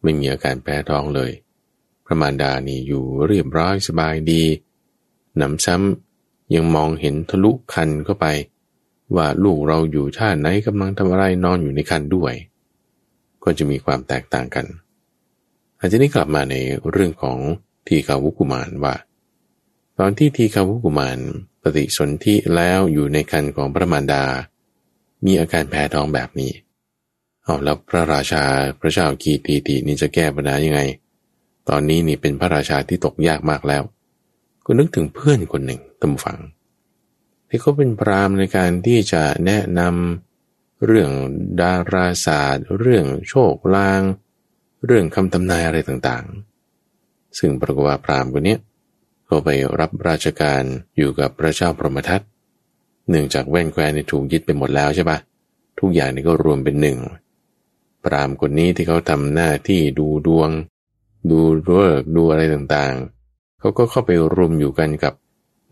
[0.04, 1.32] ไม่มีอาการแพ้ท้องเลย
[2.06, 4.44] พระมารดานี่อยู่เรียบร้อยสบายดี
[5.38, 6.13] หนำซ้ำ
[6.56, 8.26] ยังมองเห็นทะลุคันเข้าไป
[9.16, 12.34] ว่าลูกเราอยู่ท่าไหนกำลังทำอะไรนอนอยู่ในคันด้วย
[13.44, 14.66] ก็จะมีความแตกต่างกัน
[15.80, 16.56] อาจารย์นี้กลับมาใน
[16.92, 17.38] เรื่องของ
[17.88, 18.96] ทีคาวุกุมารว่า
[20.00, 21.18] ตอนที่ทีคาวุกุมาร
[21.62, 24.24] ปฏิสนธิแล้วอยู่ในคันของพระมารดา
[25.26, 26.52] มีอาการแพ้ท้องแบบนี้
[27.44, 28.44] เอาแล้วพระราชา
[28.80, 30.82] พระเจ้ากีตีตีนี่จะแก้ปัญหายังไง
[31.70, 33.84] ตอนนี้นี่เป็นพระราชาที่ตกยากมากแล้ว
[34.66, 36.40] ก็นึกถึงเพื่อนคนหนึ่ง ตำฝัง
[37.50, 41.12] ที่เขาเป็นพรามในการที่จะแนะนำเรื่อง
[41.62, 44.02] ดาราศาสตร์ เรื่องโชคลาง
[44.86, 48.58] เรื่องคำทำนายอะไรต่างๆ ซึ่งปรากฏว่าพรามคนนี้
[49.26, 50.64] เขาไปรับราชการ
[50.98, 52.22] อยู่กับพระเจ้าพรหมทัต
[53.10, 55.18] เนื่องจากแว่นแควนถูกยึดไปหมดแล้วใช่ปะ
[55.80, 56.98] ทุกอย่างนี่ก็รวมเป็นหนึ่ง
[58.04, 60.50] พรามคนนี้ที่เขาทำหน้าที่ดูดวง
[61.30, 65.14] ดูเลิกดูอะไรต่างๆ เขาก็เข้าไปรวมอยู่กันกับ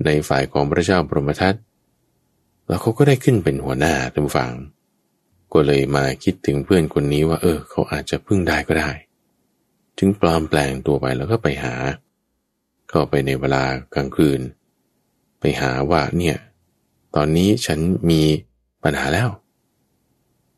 [0.05, 1.55] ในฝ่ายของพระเจ้าพรหมทัต
[2.67, 4.51] แล้วเขาก็ได้ขึ้นเป็นหัวหน้าท่านฟัง
[5.53, 8.91] ก็เลยมาคิดถึงเพื่อนคนนี้ว่า เออ เขาอาจจะพึ่งได้ก็ได้
[9.97, 11.75] จึงปลอมแปลงตัวไปแล้วก็ไปหา
[12.89, 14.41] เข้าไปในเวลากลางคืน
[15.39, 16.37] ไปหาว่าเนี่ย
[17.15, 18.21] ตอนนี้ฉันมี
[18.83, 19.29] ปัญหาแล้ว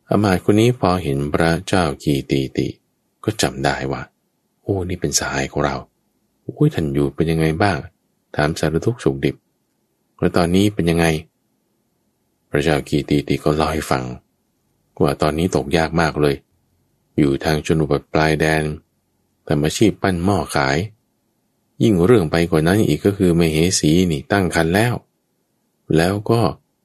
[0.08, 2.68] อามาตคนนี้พอเห็นพระเจ้ากีตีติ
[3.24, 4.02] ก็จำได้ว่า
[4.62, 5.76] โอ้ นี่เป็นสายของเรา
[6.42, 7.76] โอ้ยท่านอยู่เป็นยังไงบ้าง
[8.36, 9.36] ถามสารทุกข์สุขดิบ
[10.18, 11.06] แล้วตอนนี้เป็นยังไง
[12.50, 14.04] พระเจ้ากีตีติก็เล่าให้ฟัง
[15.02, 16.36] ว่าตอนนี้ตกยากมากเลย
[17.18, 18.62] อยู่ทางชนบทปลายแดน
[19.46, 20.76] ทำอาชีพปั้นหม้อขาย
[21.82, 24.94] ยิ่งเรื่องไปกว่านั้นอีกก็คือไม่เหสีนี่ตั้งคันแล้ว
[25.96, 26.40] แล้วก็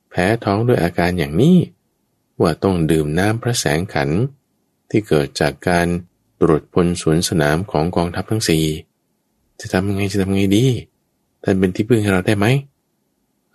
[0.09, 1.57] แพ้ท้องด้วยอาการอย่างนี้
[2.41, 4.09] ว่าต้องดื่มน้ำพระแสงขัน
[4.89, 5.88] ที่เกิดจากการ
[6.41, 8.65] ตรวจพลสวนสนามของกองทัพทั้งสี่
[9.59, 10.65] จะทำยังไงจะทำยังไงดี
[11.43, 12.45] ท่านเป็นที่พึ่งให้เราได้ไหม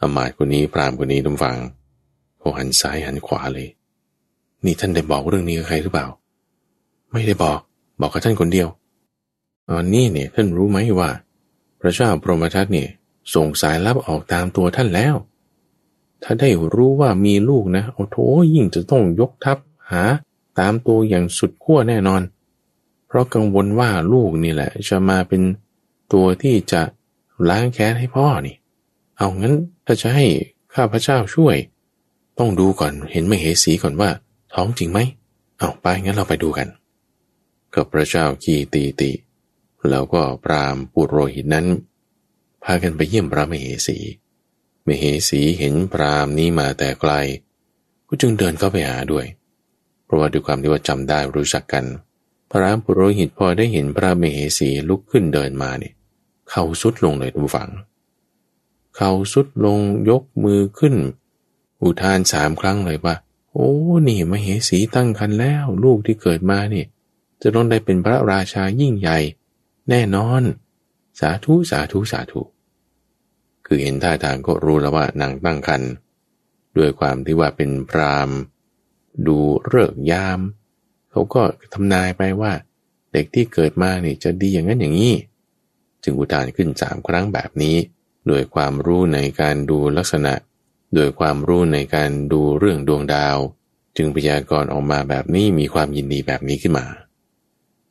[0.00, 1.56] อมาตคนนี้พรามคนนี้ทุกฟัง
[2.38, 3.68] เขาหันซ้ายหันขวาเลย
[4.64, 6.06] นี่ท่านได้บอกเรื่องนี้กับใครหรือเปล่า
[7.12, 7.58] ไม่ได้บอก
[8.00, 8.68] บอกกับท่านคนเดียว
[9.70, 11.10] ตอนนี้เนี่ยท่านรู้ไหมว่า
[11.80, 12.88] พระเจ้าพรหมทัตเนี่ย
[13.34, 15.14] ส่งสายลับออกตามตัวท่านแล้ว
[16.22, 18.16] ถ้าได้รู้ว่ามีลูกนะโอ้โถ
[18.54, 19.58] ยิ่งจะต้องยกทัพ
[19.90, 20.02] หา
[20.58, 22.22] ตามตัวอย่างสุดขั้วแน่นอน
[23.06, 25.42] เพราะกังวลว่าลูกนี่แหละ จะมาเป็น
[26.12, 26.82] ตัวที่จะ
[27.48, 28.56] ล้างแค้นให้พ่อนี่
[29.18, 29.54] เอางั้น
[29.86, 30.26] ถ้าจะให้
[30.74, 31.56] ข้าพระเจ้าช่วย
[32.38, 34.10] ต้องดูก่อนเห็นไม่เหสีก่อนว่า
[34.54, 35.00] ท้องจริงไหม
[35.58, 36.68] เอาไปงั้นเราไปดูกัน
[37.74, 39.10] กับพระเจ้ากีตีติ
[39.90, 41.66] แล้วก็พรามปุโรหิตนั้น
[42.62, 43.98] พากันไปเยี่ยมพระมเหสี
[44.86, 47.12] มเหสีเห็นพรามนี้มาแต่ไกล
[48.08, 49.26] ก็จึงเดินเข้าไปหาด้วย
[50.04, 51.84] เพราะว่าด้วยความที่ว่าจำได้รู้จักกัน
[52.50, 55.94] พระรามปุโรหิตพอได้เห็นพระมเหสีลุกขึ้นเดินมาเนี่ย
[56.50, 57.70] เข่าสุดลงเลยทุกฝัง
[58.96, 59.78] เข่าสุดลง
[60.10, 60.94] ยกมือขึ้น
[61.82, 63.14] อุทานสามครั้งเลยว่า
[63.52, 63.70] โอ้
[64.08, 66.84] นี่มเหสีตั้งคันแล้ว ลูกที่เกิดมานี่
[67.42, 69.18] จะต้องได้เป็นพระราชายิ่งใหญ่
[69.90, 70.42] แน่นอน
[71.20, 72.42] สาธุสาธุสาธุ
[73.66, 75.82] คือเห็นท่าทางก็รู้แล้วว่านางตั้งคัน
[76.76, 78.30] ด้วยความที่ว่าเป็นพราม
[79.26, 80.40] ดูเลิกยาม
[81.10, 82.52] เขาก็ทำนายไปว่า
[83.12, 85.14] เด็กที่เกิดมาเนี่ยจะดีอย่างนั้นอย่างนี้
[86.04, 87.76] จึงอุทานขึ้นสามครั้งแบบนี้
[88.28, 90.34] โดยความรู้ในการดูลักษณะ
[90.94, 93.38] โดยความรู้ในการดูเรื่องดวงดาว
[93.96, 96.86] จึงพยากรณ์ออกมาแบบนี้มีความยินดีแบบนี้ขึ้นมา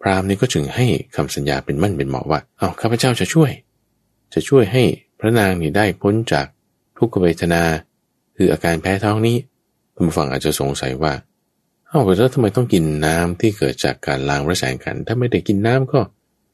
[0.02, 3.52] พรามนี่ก็จึงให้คำสัญญาเป็นมั่นเป็นเหมาะว่า เอาข้าพเจ้าจะช่วย
[4.34, 4.84] จะช่วยให้
[5.19, 6.45] พระนางนี่ได้พ้นจาก
[6.97, 7.63] ทุกขเวทนา
[8.38, 9.38] คืออาการแพ้ท้องนี้
[9.93, 11.13] ท่านผู้ฟังอาจจะสงสัยว่า
[11.88, 15.99] เอาแล้วทำไมต้องกินน้ำที่เกิดจากการล้างระแสงกันถ้าไม่ได้กินน้ำก็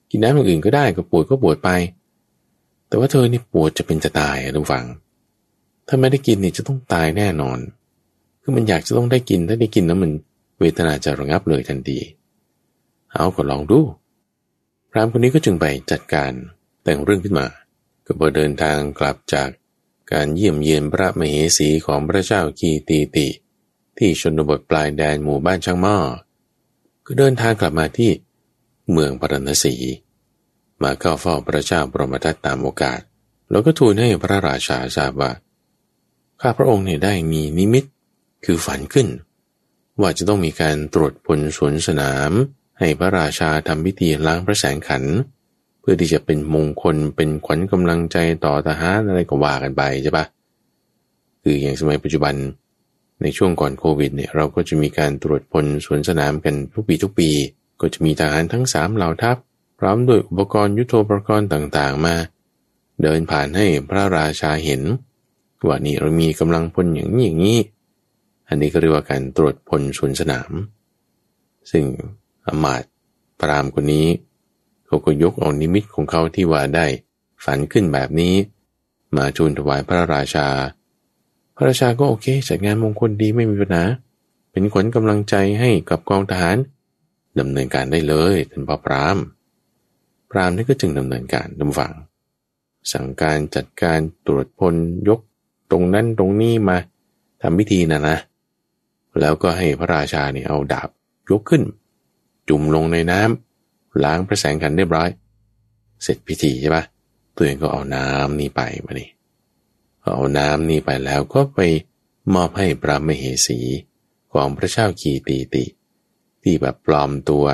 [0.09, 1.69] กินน้ำอย่างอื่นก็ได้ก็ปวดก็ปวดไป
[2.87, 4.85] แต่ว่าเธอนี่ปวดจะเป็นจะตายอะทุกฝัง
[5.87, 7.59] ถ้าไม่ได้กินนี่จะต้องตายแน่นอน
[8.41, 10.11] คือมันอยากจะต้องได้กินถ้าได้กินแล้วมัน
[10.59, 11.99] เวทนาจะระงับเลยทันที
[13.11, 13.79] เอาก็ลองดู
[14.91, 16.31] พรามคนนี้ก็จึงไปจัดการ
[16.83, 17.47] แต่งเรื่องขึ้นมา
[18.05, 19.49] ก็พอเดินทางกลับจาก
[20.11, 23.27] การเยี่ยมเยียนพระมเหสีของพระเจ้ากีตีติ
[23.97, 25.97] ที่ชนบทปลายแดนหมู่บ้านช่างหม้อ
[27.05, 28.11] ก็เดินทางกลับมาที่
[28.91, 29.75] เมืองปรณสี
[30.83, 32.99] มาเข้าเฝ้าพระเจ้าปรมทัตตามโอกาส
[33.49, 35.31] แล้วก็ทูลให้พระราชาทราบว่า
[36.41, 37.85] ข้าพระองค์เนี่ยได้มีนิมิต
[38.45, 39.07] คือฝันขึ้น
[40.01, 42.31] ว่าจะต้องมีการตรวจพลสวนสนาม
[42.79, 45.03] ให้พระราชาทำพิธีล้างพระแสงขัน
[45.79, 50.25] เพื่อที่จะเป็นมงคลเป็นขวัญกำลังใจต่อทหารอะไรก็ว่ากันไปใช่ปะ
[51.43, 52.35] คืออย่างสมัยปัจจุบัน
[53.21, 57.29] ในช่วงก่อนโควิดเนี่ยเราก็จะมีการตรวจพลสวนสนามกันทุกปีทุกปี
[57.79, 59.37] ก็จะมีทหารทั้งสามเหล่าทัพ
[59.79, 62.15] พร้อมด้วยอุปกรณ์ยุโทโธปกรณ์ต่างๆ มา
[63.01, 64.81] เดินผ่านให้พระราชาเห็น
[65.67, 67.59] ว่านี่เรามีกำลังพลอย่างนี้อย่างนี้
[68.47, 70.51] อันนี้ก็เรียกว่าการตรวจพลสวนสนาม
[71.71, 71.85] ซึ่ง
[72.45, 72.83] อมาต
[73.39, 74.07] พรามคนนี้
[74.85, 76.85] เขาก็ยกเอานิมิตของเขาที่ว่าได้
[77.45, 78.33] ฝันขึ้นแบบนี้
[79.15, 80.47] มาจูนถวายพระราชา
[81.55, 83.83] พระราชาก็โอเคจัดงานมงคลดีไม่มีปัญหา
[84.51, 86.57] เป็นขวัญกำลังใจให้กับกองทหาร
[87.39, 89.17] ดำเนินการได้เลยท่านพ่อพราม
[90.31, 91.93] พรามนี่ก็จึงดำเนินการดำฝัง
[92.91, 94.75] สั่งการจัดการตรวจพล
[95.09, 95.19] ยก
[95.71, 96.77] ตรงนั้นตรงนี้มา
[97.41, 98.17] ทำพิธีนะนะ
[99.19, 100.89] แล้วก็ให้พระราชาเนี่ยเอาดาบ
[101.29, 101.63] ยกขึ้น
[102.49, 105.09] จุ่มลงในน้ำล้างพระแสงกันเรียบร้อย
[106.03, 106.83] เสร็จพิธีใช่ปะ
[107.35, 109.09] ตัวเองก็เอาน้ำนี่ไปมานี่
[110.05, 111.59] เอาน้ำนี่ไปแล้วก็ไป
[112.33, 113.59] มอบให้พระมเหสี
[114.33, 115.63] ของพระเจ้ากีตีติ
[116.43, 117.45] ที่แบบปลอมตัว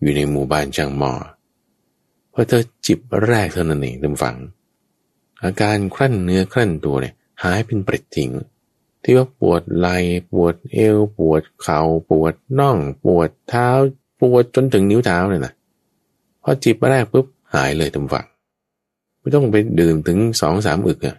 [0.00, 1.12] อยู่ในหมู่บ้านจังหมอ
[2.32, 4.36] พอเธอจิบแรกเท่านั้นเองท่านฟัง
[5.42, 8.30] อาการครั่นเนื้อครั่นตัวเนี่ยหายเป็นปริดทิ้ง
[9.02, 9.96] ที่ว่าปวดไหล่
[10.30, 13.68] ปวดเอว ปวดเขา่าปวดน่อง ปวดเท้า
[14.20, 15.52] ปวดจนถึงนิ้วเท้าเลยนะ
[16.42, 18.26] พอจิบแรกปุ๊บหายเลยท่านฟัง
[19.18, 21.16] ไม่ต้องไปดื่มถึงสองสามอึกอะ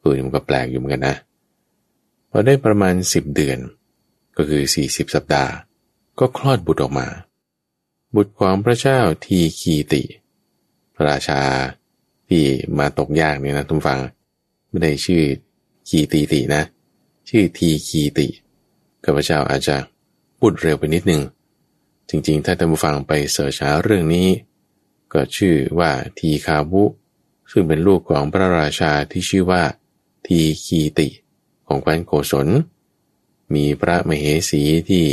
[0.00, 1.16] เออมันก็แปลกอยู่เหมือนกันนะ
[2.30, 3.58] พอได้ประมาณสิบเดือน
[4.36, 5.52] ก็คือสี่สิบสัปดาห์
[6.18, 7.06] ก็คลอดบุตรออกมา
[8.14, 10.02] บุตรของพระเจ้าทีคีติ
[10.94, 11.40] พระราชา
[12.28, 12.42] ที่
[12.78, 14.00] มาตกยากเนี่ยนะทุกฟัง
[14.68, 15.22] ไม่ได้ชื่อ
[15.88, 16.62] คีตีตินะ
[17.28, 18.28] ชื่อทีคีติ
[19.04, 19.76] ข้าพเจ้าอาจจะ
[20.38, 21.22] พูดเร็วไปนิดนึง
[22.08, 24.28] จริงๆ ถ้าท่านผู้ฟังไปเสิร์ชหาเรื่องนี้
[25.12, 26.84] ก็ชื่อว่าทีคาบุ
[27.50, 29.62] ซึ่งเป็นลูกของพระราชาที่ชื่อว่า
[30.26, 31.08] ทีคีติ
[31.66, 32.48] ของแคว้นโกศล
[33.54, 35.04] มีพระมเหสีที่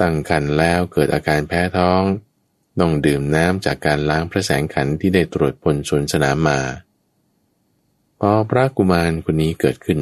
[0.00, 2.02] ตั้งคันแล้วเกิดอาการแพ้ท้อง
[2.80, 6.60] ต้องดื่มน้ำจากการล้างพระแสงขันที่ได้ตรวจพลสนสนามมา
[8.20, 10.00] พอพระกุมารคนนี้เกิดขึ้น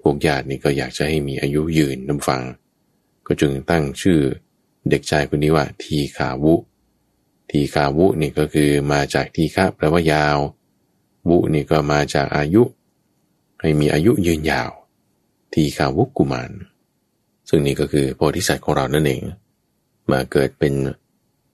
[0.00, 2.42] พวกญาตินี่ก็อยากจะให้มีอายุยืนน้ำฟัง
[3.26, 4.20] ก็จึงตั้งชื่อ
[4.90, 6.54] เด็กชายคนนี้ว่า ทีขาวุ
[7.50, 10.38] ทีขาวุนี่ก็คือมาจากทีฆะแปลว่ายาว
[11.28, 12.62] วุนี่ก็มาจากอายุ
[13.60, 14.70] ให้มีอายุยืนยาว
[15.52, 16.50] ทีขาวุกุมาร
[17.48, 19.22] ซึ่งนี่ก็คือโพธิสัตว์ของเรานั่นเอง
[20.10, 20.74] มาเกิดเป็น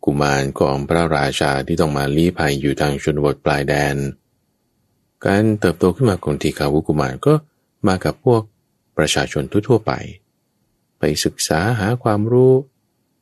[0.05, 3.97] กุมารของพระราชาที่ต้องมาลี้ภัยอยู่ทางชนบทปลายแดน
[5.27, 7.35] การเติบโตขึ้นมาของทีขาวุกุมารก็
[7.87, 8.43] มากับพวก
[8.97, 9.93] ประชาชนทั่วๆไป
[10.99, 12.53] ไปศึกษาหาความรู้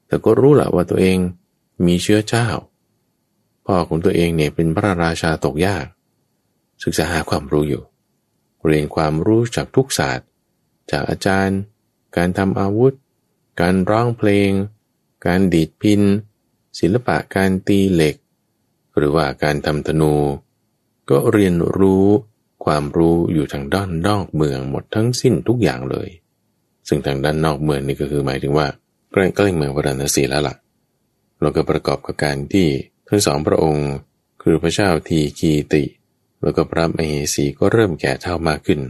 [0.06, 1.18] แต่ก็รู้แหละว่าตัวเอง
[1.86, 2.48] มีเชื้อเจ้า
[3.64, 5.86] พ่อของตัวเองเนี่ยเป็นพระราชาตกยาก
[6.84, 7.82] ศึกษาหาความรู้อยู่
[8.64, 10.26] เรียนความรู้จากทุกศาสตร์
[10.90, 11.58] จากอาจารย์
[12.16, 12.92] การทำอาวุธ
[13.60, 14.50] การร้องเพลง
[15.26, 16.02] การดีดพิน
[16.80, 18.16] ศิลปะการตีเหล็ก
[18.96, 20.14] หรือว่าการทำธนู
[21.10, 22.06] ก็เรียนรู้
[22.64, 26.08] ความรู้อยู่ทางด้านนอกเมืองหมดทั้งสิ้นทุกอย่างเลย
[26.88, 28.66] ซึ่งทางด้านนอกเมืองนี่ก็คือหมายถึงว่า
[29.12, 30.56] ใกล้ใกล้เมืองพระนศีแล้วละ่ะ
[31.40, 32.66] แล้วก็ประกอบกับการที่
[33.08, 33.88] ทั้งสองพระองค์
[34.42, 35.84] คือพระเจ้าทีกีติ
[36.42, 38.80] แล้วก็พระมเหสีก็เริ่มแก่เท่ามากขึ้น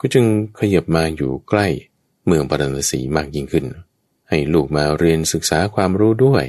[0.00, 0.24] ก็จึง
[0.58, 1.66] ขยับมาอยู่ใกล้
[2.26, 3.66] เมืองปรณสีมากยิ่งขึ้น
[4.28, 6.44] ให้ลูกมาเรียนศึกษาความรู้ด้วย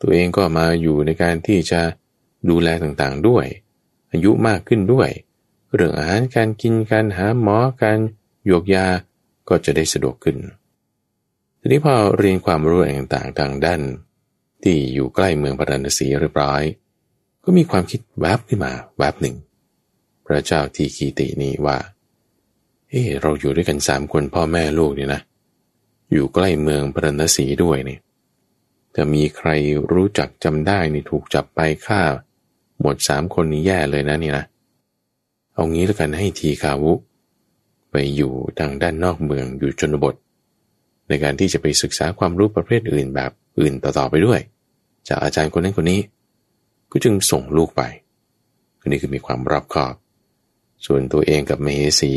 [0.00, 1.80] ตัวเองก็มาอยู่ในการที่จะ
[2.48, 3.46] ดูแลต่างๆด้วย
[4.12, 5.10] อายุมากขึ้นด้วย
[5.74, 7.98] เรื่องอาหารการกินการหาหมอการ
[8.46, 8.86] โยกยา
[9.48, 10.36] ก็จะได้สะดวกขึ้น
[11.60, 13.80] ทีนี้พอเรียนความรู้ต่างๆทางด้าน
[14.62, 16.62] ที่อยู่ใกล้เมืองปรณสีเรียบร้อย
[17.44, 19.36] ก็มีความคิดแวบขึ้นมาแวบหนึ่ง
[20.26, 21.78] พระเจ้าทีคีตินี้ว่า
[22.90, 25.20] เฮ้เราอยู่ด้วยกันสามคนพ่อแม่ลูกเนี่ยนะ
[26.12, 28.00] อยู่ใกล้เมืองปราณสีด้วยเนี่ย
[28.96, 29.48] จะมีใคร
[29.92, 32.00] รู้จักจำได้นี่ถูกจับไปฆ่า
[32.80, 34.44] หมดสามคนนี้แย่เลยนะนี่นะ
[35.54, 36.92] เอางี้แล้วกันให้ทีคาวุ
[37.90, 40.14] ไปอยู่ทางด้านนอกเมืองอยู่ชนบท
[41.08, 44.40] ในการที่จะไปศึกษาความรู้ประเภทอื่นแบบอื่นต่อๆไปด้วย
[45.08, 46.00] จากอาจารย์คนนั้นคนนี้
[46.90, 47.82] ก็จึงส่งลูกไป
[48.80, 49.94] คนนี้คือมีความรอบคอบ
[50.86, 52.12] ส่วนตัวเองกับเมเหสี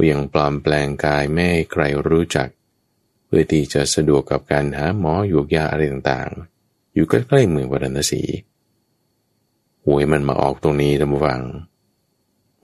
[0.00, 2.48] ก็ยังปลอมแปลงกายไม่ให้ใครรู้จัก
[3.26, 8.22] เพื่อที่จะสะดวกกับการหาหมออยู่ยาอะไรต่างๆ อยู่ใกล้ๆเมืองวรณสี
[9.84, 11.40] หวยมันมาออกตรงนี้ท่านผู้ฟัง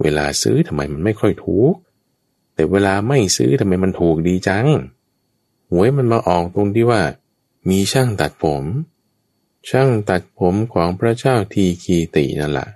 [0.03, 1.75] เวลาซื้อทำไมมันไม่ค่อยถูก
[2.55, 4.67] แต่เวลาไม่ซื้อทำไมมันถูกดีจัง
[5.71, 7.03] หวยมันมาออกตรงที่ว่า
[7.69, 8.65] มีช่างตัดผม
[9.71, 12.69] ช่างตัดผมของพระเจ้าทีคีตินั่นแหละ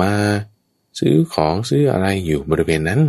[0.00, 0.12] มา
[0.98, 3.02] ซื้อของซื้ออะไรอยู่บริเวณนั้น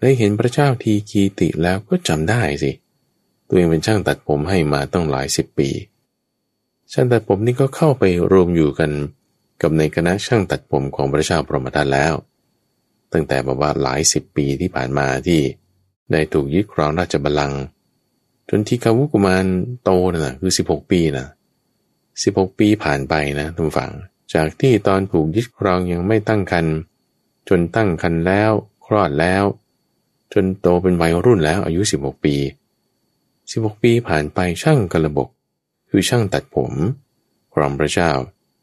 [0.00, 2.70] ได้เห็นพระเจ้าทีคีติแล้วก็จำได้สิ
[3.48, 5.70] ตัวเองเป็นช่างตัดผมให้มาต้องหลายสิบปี
[6.92, 8.90] ช่างตัดผมนี่ก็เข้าไปรวมอยู่กัน
[9.62, 12.14] กับในคณะช่างตัดผมของพระเจ้าพรหมทัตแล้ว
[13.12, 15.40] ตั้งแต่บอกว่าหลายสิบปีที่ผ่านมาที่
[16.12, 17.60] ได้ถูกยึดครองราชบัลลังก์
[18.48, 19.46] จนที่กาวุกุมาร
[19.84, 21.26] โตนะคือสิบหกปีนะ
[22.22, 23.92] สิบหกปีผ่านไปนะทุกฝั่ง
[24.34, 26.66] จากที่ตอนถูกยึดครองยังไม่ตั้งคัน
[27.48, 28.50] จนตั้งคันแล้ว
[28.86, 29.44] คลอดแล้ว
[30.32, 32.34] จนโตเป็นวัยรุ่นแล้วอายุสิบหกปี
[33.50, 35.28] สิบหกปีผ่านไปช่างกระบก
[35.90, 36.72] คือช่างตัดผม
[37.52, 38.10] ครองพระเจ้า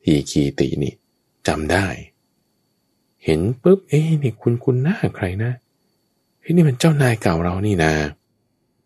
[0.04, 0.94] ทีคีตินี่
[1.48, 1.88] จำได้
[3.24, 5.52] เห็นปุ๊บเอ๊นี่คุณคุณหน้าใครนะ
[6.42, 8.08] เฮ้นี่มันเจ้านายเก่าเรานี่นาะ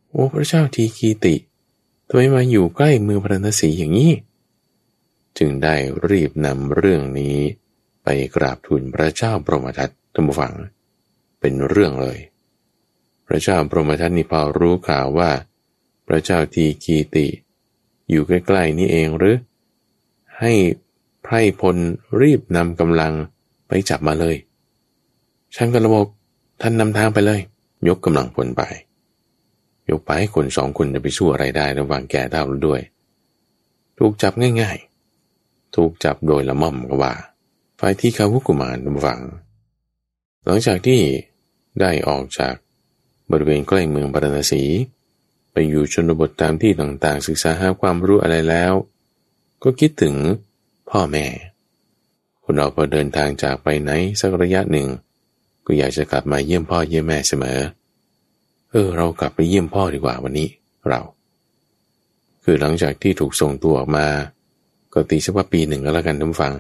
[0.10, 1.36] โอ้พระเจ้าทีคีติ
[2.08, 4.12] ทำไมมาอยู่ใกล้มือพระนศีอย่างนี้
[5.38, 5.76] จึงได้
[6.10, 7.38] รีบนำเรื่องนี้
[8.04, 10.54] ไปกราบทูลพระเจ้าพรหมทัตท่านผู้ฟัง
[11.40, 12.18] เป็นเรื่องเลย
[13.32, 15.32] ระเจ้าพรหมทัตนี่พอรู้ข่าวว่า
[16.08, 17.28] พระเจ้าทีคีติ
[18.10, 19.38] อยู่ใกล้ๆนี้เองหรือ
[20.40, 20.54] ให้
[21.24, 21.78] ไพรพล
[22.22, 23.14] รีบนำกำลัง
[23.68, 24.36] ไปจับมาเลย
[25.56, 26.08] ช่างกระบอก
[26.62, 27.42] ท่านนำทางไปเลย
[27.88, 28.62] ยกกำลังพลไป
[29.90, 32.82] ยกไปให้คนสองคนจะไปสู้อะไรได้ระหว่างแก่เท่าด้วย
[33.98, 34.78] ถูกจับง่าย
[35.28, 37.14] ๆ ถูกจับโดยละม่อมก็ว่า
[37.80, 39.22] ฝ่ายที่คาวุกุมารฝัง
[40.46, 41.02] หลังจากที่
[41.80, 42.54] ได้ออกจาก
[43.32, 44.64] บริเวณใกล้เมืองปารณสี
[45.52, 48.74] ไปอยู่ชนบทตามที่ต่างๆ ศึกษาหาความรู้อะไรแล้ว
[49.64, 50.16] ก็คิดถึง
[50.90, 51.26] พ่อแม่
[52.44, 54.88] คนเราพอเดินทางจากไปไหนสักระยะหนึ่ง
[55.66, 57.60] ก็อยากจะกลับมาเยี่ยมพ่อเยี่ยมแม่เสมอ
[58.72, 60.50] เออ เรากลับไปเยี่ยมพ่อดีกว่าวันนี้
[60.90, 61.02] เรา
[62.44, 64.08] คือหลังจากที่ถูกส่งตัวออกมา
[64.94, 66.54] ก็ตีสักว่าปีหนึ่งก็แล้วกันทุกฟัง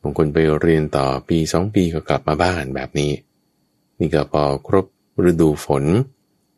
[0.00, 3.12] บางคนไปเรียนต่อปีสองปีก็กลับมาบ้านแบบนี้
[3.98, 4.86] นี่ก็พอครบ
[5.28, 5.84] ฤดูฝน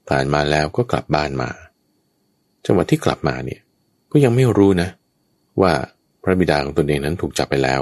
[0.09, 1.51] ผ่านมาแล้วก็กลับบ้านมา
[2.65, 3.61] จังหวะที่กลับมาเนี่ย
[4.13, 4.89] ก็ยังไม่รู้นะ
[5.61, 5.73] ว่า
[6.23, 7.81] พระบิดาของตนเองนั้นถูกจับไปแล้ว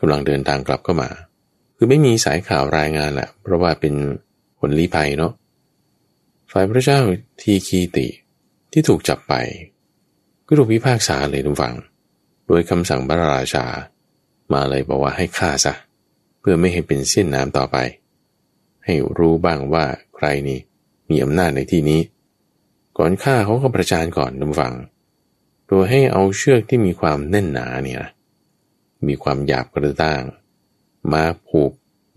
[0.00, 1.10] กำลังเดินทางกลับเข้ามา
[1.76, 3.94] คือไม่มีสายข่าวรายงานแหละเพราะว่าเป็น
[4.58, 5.32] ผลลี้ภัยเนาะ
[6.50, 6.98] ฝ่ายพระเจ้า
[7.40, 8.06] ทีคีติ
[8.72, 9.34] ที่ถูกจับไป
[10.46, 11.74] ก็ถูกพิพากษาเลยทุกฝัง
[12.46, 13.64] โดยคำสั่งพระราชา
[14.52, 15.74] มาเลยบอกว่าให้ฆ่าซะ
[16.40, 17.76] เพื่อไม่ให้เป็นเส้นน้ำต่อไป
[18.90, 19.84] ให้รู้บ้างว่า
[20.16, 20.58] ใครนี่
[21.08, 22.00] มีอำนาจในที่นี้
[22.98, 24.74] ก่อนฆ่าเขาก็ประจานก่อนทุกฝัง
[25.66, 28.02] โดยให้เอาเชือกที่มีความแน่นหนาเนี่ย
[29.06, 30.22] มีความหยาบกระด้าง
[31.12, 31.72] มาผูก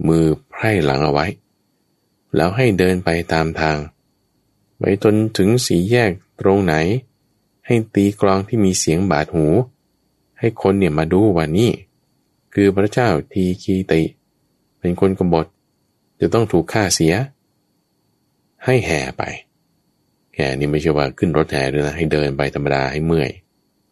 [0.07, 1.25] มือไพร่หลังเอาไว้
[2.35, 3.77] แล้วให้เดินไปตามทาง
[4.79, 6.75] ไปจนถึงสีแยกตรงไหน
[7.65, 9.47] ให้ตีกลองที่มีเสียงบาดหู
[10.39, 11.71] ให้คนเนี่ยมาดูว่านี่
[12.53, 14.01] คือพระเจ้าทีคีติ
[14.79, 15.45] เป็นคนกบฏ
[16.21, 17.13] จะต้องถูกฆ่าเสีย
[18.65, 19.23] ให้แห่ไป
[20.35, 23.31] แห่นี่ไม่ใช่ว่าขึ้นรถแห่ด้วยนะให้เดินไปธรรมดาให้เมื่อย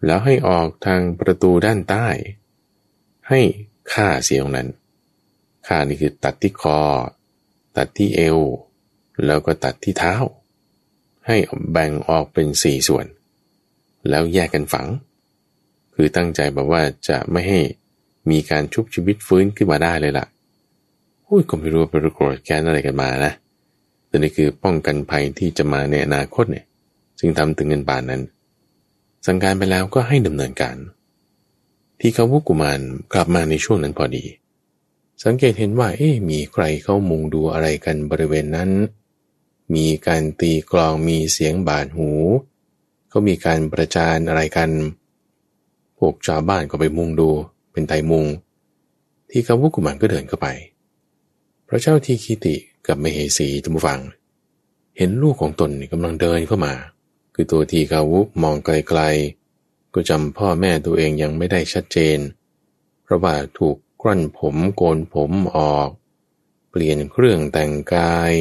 [0.06, 2.08] แล้วให้ออกทางประตูด้านใต้
[3.30, 3.42] ให้
[3.94, 4.68] ฆ่าเสียงนั้น
[5.68, 6.80] ฆ่านี่คือตัดที่คอ
[7.78, 8.39] ตัดที่เอว
[9.26, 10.15] แล้วก็ตัดที่เท้า
[11.28, 11.38] ให้
[11.72, 13.06] แบ่งออกเป็นสี่ส่วน
[14.10, 14.88] แล้วแยกกันฝัง
[15.96, 17.60] คือตั้งใจแบบว่าจะไม่ให้
[18.32, 20.26] มีการชุบชีวิตฟื้นขึ้นมาได้เลยละ่ะ
[21.30, 23.34] อุ้ยก็ไม่รู้ไปโกรธแค้นอะไรกันมานะ
[24.08, 26.65] แต่นี่คือป้องกันภัยที่จะมาในอนาคตเนี่ย
[27.20, 28.22] จึงทำถึงเงินบานนั้น
[29.28, 30.78] สังการไปแล้วก็ให้ดำเนินการ
[32.00, 32.80] ที่เขาวุกุมาร
[33.13, 34.26] กลับมาในช่วงนั้นพอดี
[35.24, 38.70] สังเกตเห็นว่า เอ๊มีใครเข้ามุงดูอะไรกันบริเวณนั้น
[39.76, 42.10] มีการตีกลองมีเสียงบาดหู
[43.10, 44.70] เขามีการประจานอะไรกัน
[45.98, 47.30] พวกชาวบ้านก็ไปมุงดู
[47.72, 48.26] เป็นไตมุง
[49.32, 50.48] ที่เขาวุกุมารก็เดินเข้าไป
[51.71, 52.55] พระเจ้าทีคีติ
[52.88, 53.99] กับมเหสีทุกฟัง
[54.97, 56.73] เห็นลูกของตนกำลังเดินเข้ามา
[57.34, 62.19] คือตัวทีกาวุมองไกลๆ ก็จำพ่อแม่ตัวเองยังไม่ได้ชัดเจน
[63.03, 65.89] เพราะว่าถูกกรั้นผมโกนผมออก
[66.69, 68.32] เปลี่ยนเครื่องแต่งกาย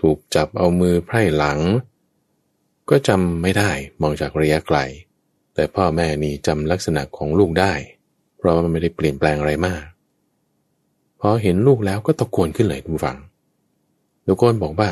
[0.00, 1.60] ถูกจับเอามือไพร่หลัง
[2.90, 4.78] ก็จำไม่ได้มองจากระยะไกล
[5.54, 7.72] แต่พ่อแม่นี่จำลักษณะของลูกได้
[8.36, 9.84] เพราะมันไม่ได้เปลี่ยนแปลงอะไรมาก
[11.20, 13.18] พอเห็นลูกแล้วก็ตะโกนขึ้นเลยทุกฝัง
[14.26, 14.90] ตะโกนบอกว่า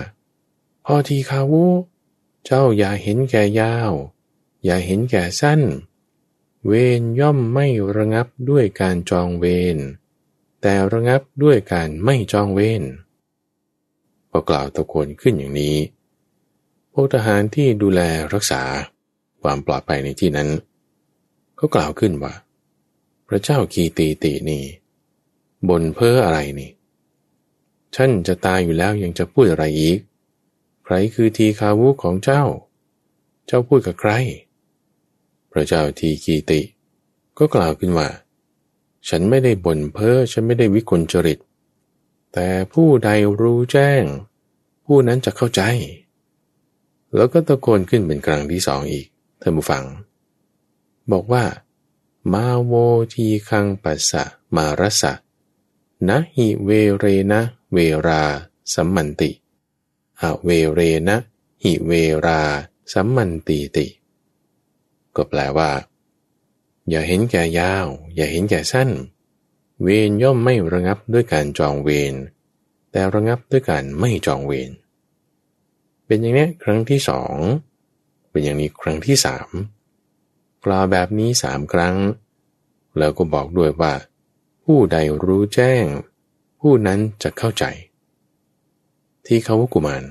[0.86, 1.64] พ่อทีคาวุ
[2.44, 3.92] เจ้าอย่าเห็นแก่ยาว
[4.64, 5.60] อย่าเห็นแก่สั้น
[6.66, 9.44] เวรย่อมไม่ระงับด้วยการจองเว
[9.76, 9.78] ร
[10.62, 12.82] แต่ระงับด้วยการไม่จองเวร
[14.30, 15.76] พอกล่าวตะโกนขึ้นอย่างนี้
[16.92, 18.00] พวกทหารที่ดูแล
[18.34, 18.62] รักษา
[19.42, 20.48] ความปลอดภัยในที่นั้น
[21.58, 22.34] ก็กล่าวขึ้นว่า
[23.28, 24.62] พระเจ้ากีตีตินี่
[25.68, 26.70] บนเพ้ออะไรนี่
[27.94, 29.98] ท่านจะตายอยู่แล้วยังจะพูดอะไรอีก
[30.84, 32.44] ใครคือทีคาวุของเจ้า
[33.46, 34.12] เจ้าพูดกับใคร
[35.52, 36.60] พระเจ้าทีกีติ
[37.38, 38.08] ก็กล่าวขึ้นว่า
[39.08, 41.38] ฉันไม่ได้บ่นเพ้อฉันไม่ได้วิกลจริต
[42.32, 44.02] แต่ผู้ใดรู้แจ้ง
[44.84, 45.62] ผู้นั้นจะเข้าใจ
[47.14, 49.06] แล้วก็ตะโกนขึ้นเป็นครั้งที่สองอีก
[49.40, 49.84] ท่านผู้ฟัง
[51.12, 51.44] บอกว่า
[52.32, 52.72] มาโว
[53.14, 54.22] ทีคังปัสสะ
[54.54, 55.12] มารสะ
[56.08, 57.40] นะหิเวเรนะ
[57.72, 58.22] เวรา
[58.74, 59.30] สัมมันติ
[60.20, 61.16] อเวเรนะ
[61.62, 61.92] หิเว
[62.26, 62.40] รา
[62.92, 63.86] สัมมันติติ
[65.16, 65.70] ก็แปลว่า
[66.88, 68.90] อย่าเห็นแก่ยาว อย่าเห็นแก่สั้น
[69.82, 72.14] เวรย่อมไม่ระงับด้วยการจองเวร
[72.90, 74.70] แต่ระงับด้วยการไม่จองเวร
[76.06, 77.34] เป็นอย่างนี้ครั้งที่สอง
[78.30, 79.48] เป็นอย่างนี้ครั้งที่สาม
[80.64, 81.96] กล่าวแบบนี้สามครั้ง
[82.98, 83.92] แล้วก็บอกด้วยว่า
[84.70, 85.84] ผู้ใดรู้แจ้ง
[86.60, 87.64] ผู้นั้นจะเข้าใจ
[89.26, 90.02] ที่เขาว่ากุมาร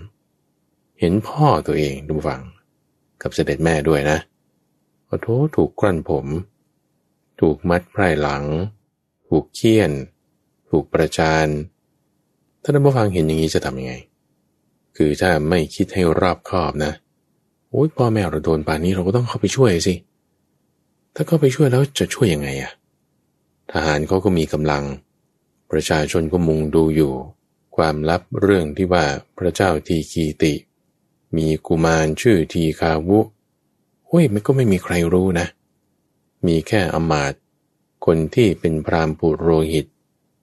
[1.00, 2.41] เห็นพ่อตัวเองดูฟัง
[3.22, 4.18] กับเสด็จแม่ด้วยนะ
[5.08, 6.26] ขอโทษถูกกลั่นผม
[7.39, 8.44] ถูกมัดไพร่หลัง
[9.28, 9.91] ถูกเคี่ยน
[10.70, 11.48] ถูกประจาน
[12.62, 13.94] ถ้าท่านผู้ฟังเห็นอย่างนี้จะทำยังไง
[14.98, 16.94] คือถ้าไม่คิดให้รอบคอบนะ
[17.70, 19.94] โอ้ยพ่อแม่เราโดนป่านนี้เราก็ต้องเข้าไปช่วยสิ
[21.15, 22.72] ถ้าเข้าไปช่วยแล้วจะช่วยยังไงอะ
[23.71, 24.84] ทหารเขาก็มีกำลัง
[25.71, 27.13] ประชาชนก็มุงดูอยู่
[27.75, 29.06] ความลับเรื่องที่ว่า
[29.38, 30.54] พระเจ้าทีคีติ
[31.38, 33.19] มีกุมารชื่อทีคาวุ
[34.08, 35.47] เฮ้ยมันก็ไม่มีใครรู้นะ
[36.47, 37.34] มีแค่อมาต
[38.06, 39.86] คนที่เป็นพรามปุโรหิต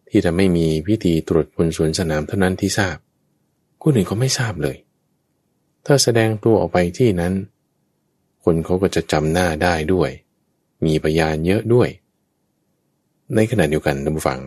[0.08, 2.96] ที่จะไม่มีพิธีตรวจพลสวนสนามเท่านั้นที่ทราบ
[3.82, 4.76] คนอื่นเขาไม่ทราบเลย
[5.86, 7.34] ถ้าแสดงตัวออกไปที่นั้น
[8.44, 10.10] คนเขาก็จะจำหน้าได้ด้วย
[10.84, 11.88] มีพยานเยอะด้วย
[13.34, 14.40] ในขณะเดียวกันท่านผู้ฟัง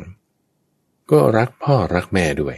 [1.12, 2.58] ก็รักพ่อรักแม่ด้วย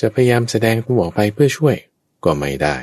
[0.00, 1.76] จะพยายามแสดงตัวออกไปเพื่อช่วย
[2.24, 2.76] ก็ไม่ได้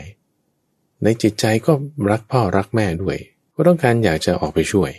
[1.04, 1.74] ในจิตใจก็
[2.12, 3.18] รักพ่อรักแม่ด้วย
[3.56, 4.92] ก็ต้องการอยากจะออกไปช่วย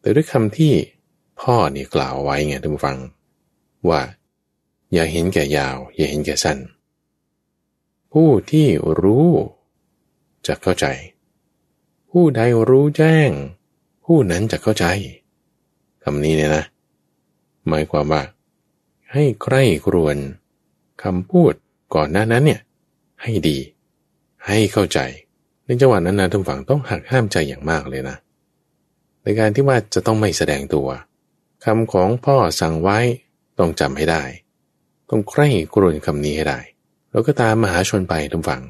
[0.00, 0.74] แต่ด้วยคำที่
[1.40, 2.98] พ่อนี่กล่าวไว้ไงท่านผู้ฟัง
[3.88, 4.00] ว่า
[4.92, 6.58] อย่าเห็นแก่ยาว อย่าเห็นแก่สั้น
[8.12, 8.68] ผู้ที่
[9.02, 9.28] รู้
[10.46, 10.86] จะเข้าใจ
[12.10, 13.30] ผู้ใดรู้แจ้ง
[14.04, 14.86] ผู้นั้นจะเข้าใจ
[16.08, 16.64] คำนี้เนี่ยนะ
[17.68, 18.22] หมายความว่า
[19.12, 20.16] ให้ใคร่ครวญ
[21.02, 21.52] คำพูด
[21.94, 22.60] ก่อนหน้านั้นเนี่ย
[23.22, 23.58] ให้ดี
[24.46, 24.98] ให้เข้าใจ
[25.64, 28.16] ในจังหวะนั้นนะทุกฝั่งต้องหักห้ามใจอย่างมากเลยนะ
[29.22, 30.88] ในการที่ว่าจะต้องไม่แสดงตัว
[31.64, 32.98] คำของพ่อสั่งไว้
[33.58, 34.24] ต้องจำให้ได้
[35.10, 36.60] ต้องใคร่ครวญคำนี้ให้ได้
[37.10, 38.62] แล้วก็ตามมหาชนไปทุกฝั่ง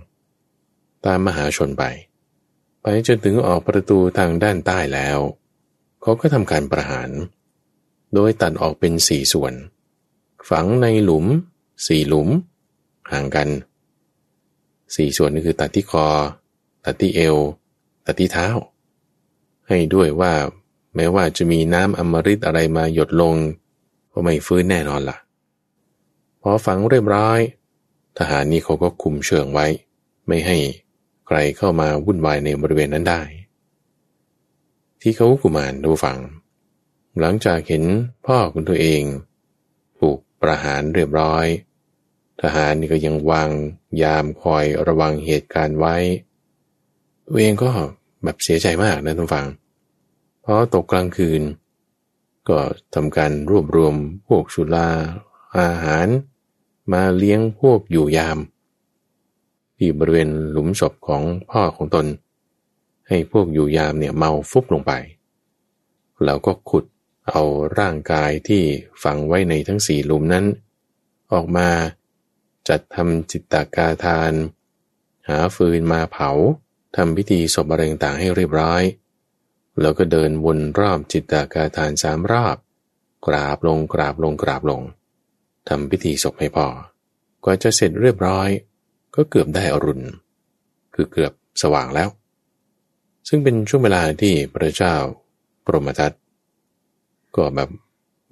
[1.06, 1.84] ตามมหาชนไป
[2.82, 5.18] ไปจนถึงออกประตูทางด้านใต้แล้ว
[6.02, 7.10] เขาก็ทำการประหาร
[8.14, 9.52] โดยตัดออกเป็นสี่ส่วน
[10.50, 11.26] ฝังในหลุม
[11.86, 12.28] สี่หลุม
[13.12, 13.48] ห่างกัน
[14.94, 16.06] สี่ส่วนนี่คือตัดที่คอ
[16.84, 17.36] ตัดที่เอว
[18.06, 18.48] ตัดที่เท้า
[19.68, 20.32] ให้ด้วยว่า
[20.96, 23.34] แม้ว่าจะมีน้ำอมฤตอะไรมาหยดลง
[24.12, 25.18] ก็ไม่ฟื้นแน่นอนละ่ะ
[26.42, 27.40] พอฝังเรียบร้อย
[28.18, 29.66] ทหารนี่เขาก็คุมเชิงไว้
[30.26, 30.58] ไม่ให้
[31.26, 33.22] ใครเข้ามาวุ่นวายในบริเวณนั้นได้
[35.00, 36.18] ที่เขากุมารดูฝัง
[37.20, 37.84] หลังจากเห็น
[38.26, 39.02] พ่อของตัวเอง
[39.98, 41.46] ถูกประหารเรียบร้อย
[42.42, 43.50] ทหารนี่ก็ยังวาง
[44.02, 45.96] ยามคอยระวังเหตุการณ์ไว้
[47.28, 47.70] ตัวเองก็
[48.22, 49.46] แบบเสียใจมากนะทุกฝัง
[50.40, 51.42] เพราะตกกลางคืน
[52.48, 52.58] ก็
[52.94, 53.94] ทำการรวบรวม
[54.26, 54.88] พวกสุรา
[55.58, 56.06] อาหาร
[56.92, 58.38] มาเลี้ยงพวกอยู่ยาม
[59.76, 62.06] ที่บริเวณหลุมศพของพ่อของตน
[63.08, 64.92] ให้พวกอยู่ยามเนี่ยเมาฟุบลงไป
[66.24, 66.84] แล้วก็ขุด
[67.28, 67.42] เอา
[67.78, 68.62] ร่างกายที่
[69.02, 70.44] ฝังไว้ในทั้งสี่หลุมนั้น
[71.32, 71.68] ออกมา
[72.68, 74.32] จัดทำจิตตากาทาน
[75.28, 76.30] หาฟืนมาเผา
[76.96, 78.82] ทำพิธีศพอะไรต่างให้เรียบร้อย
[79.80, 82.56] แล้วก็เดินวนรอบจิตตากาทานสามรอบ
[83.26, 84.82] กราบลงกราบลงกราบลง
[85.68, 86.68] ทำพิธีศพให้พอ
[87.44, 88.48] กว่าจะเสร็จเรียบร้อย
[89.14, 90.06] ก็เกือบได้อรุณ
[90.94, 91.32] คือเกือบ
[91.62, 92.08] สว่างแล้ว
[93.28, 94.94] ซึ่งเป็นช่วงเวลาที่พระเจ้า
[95.66, 96.12] ปรมทัต
[97.36, 97.70] ก็แบบ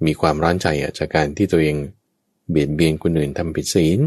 [0.05, 1.75] มีความร้อนใจอะจากการที่ตัวเอง
[2.49, 3.99] เบียดเบียนคนอื่นทำผิดศีล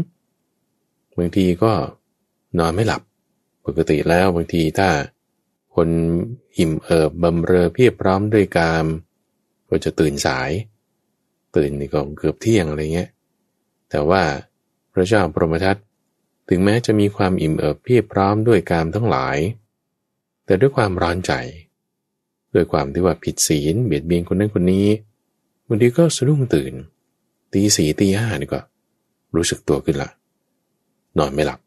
[1.17, 1.71] บางทีก็
[2.59, 3.01] นอนไม่หลับ
[3.65, 4.89] ปกติแล้วบางทีถ้า
[5.75, 5.89] คน
[6.57, 8.85] หิ่มเอิบบำเรอเพียบพร้อมด้วยกาม
[9.69, 10.49] ก็จะตื่นสาย
[11.55, 13.09] ตื่นนี่ก็เกือบเที่ยงอะไรเงี้ย
[13.89, 14.23] แต่ว่า
[14.93, 15.77] พระเจ้าปรมทัต
[16.49, 19.37] ถึงแม้จะมีความอิ่มเอิบเพียบพร้อมด้วยกามทั้งหลาย
[20.49, 21.33] แต่ด้วยความร้อนใจ
[22.55, 24.87] ด้วยความที่ว่าผิดศีลเบียดเบียนคนนั้นคนนี้
[25.67, 26.73] บางทีก็สะดุ้งตื่น
[27.53, 28.61] ตีสี่ตีห้านี่ก็
[29.35, 30.09] รู้สึกตัวขึ้นละ
[31.17, 31.59] นอนไม่หลับ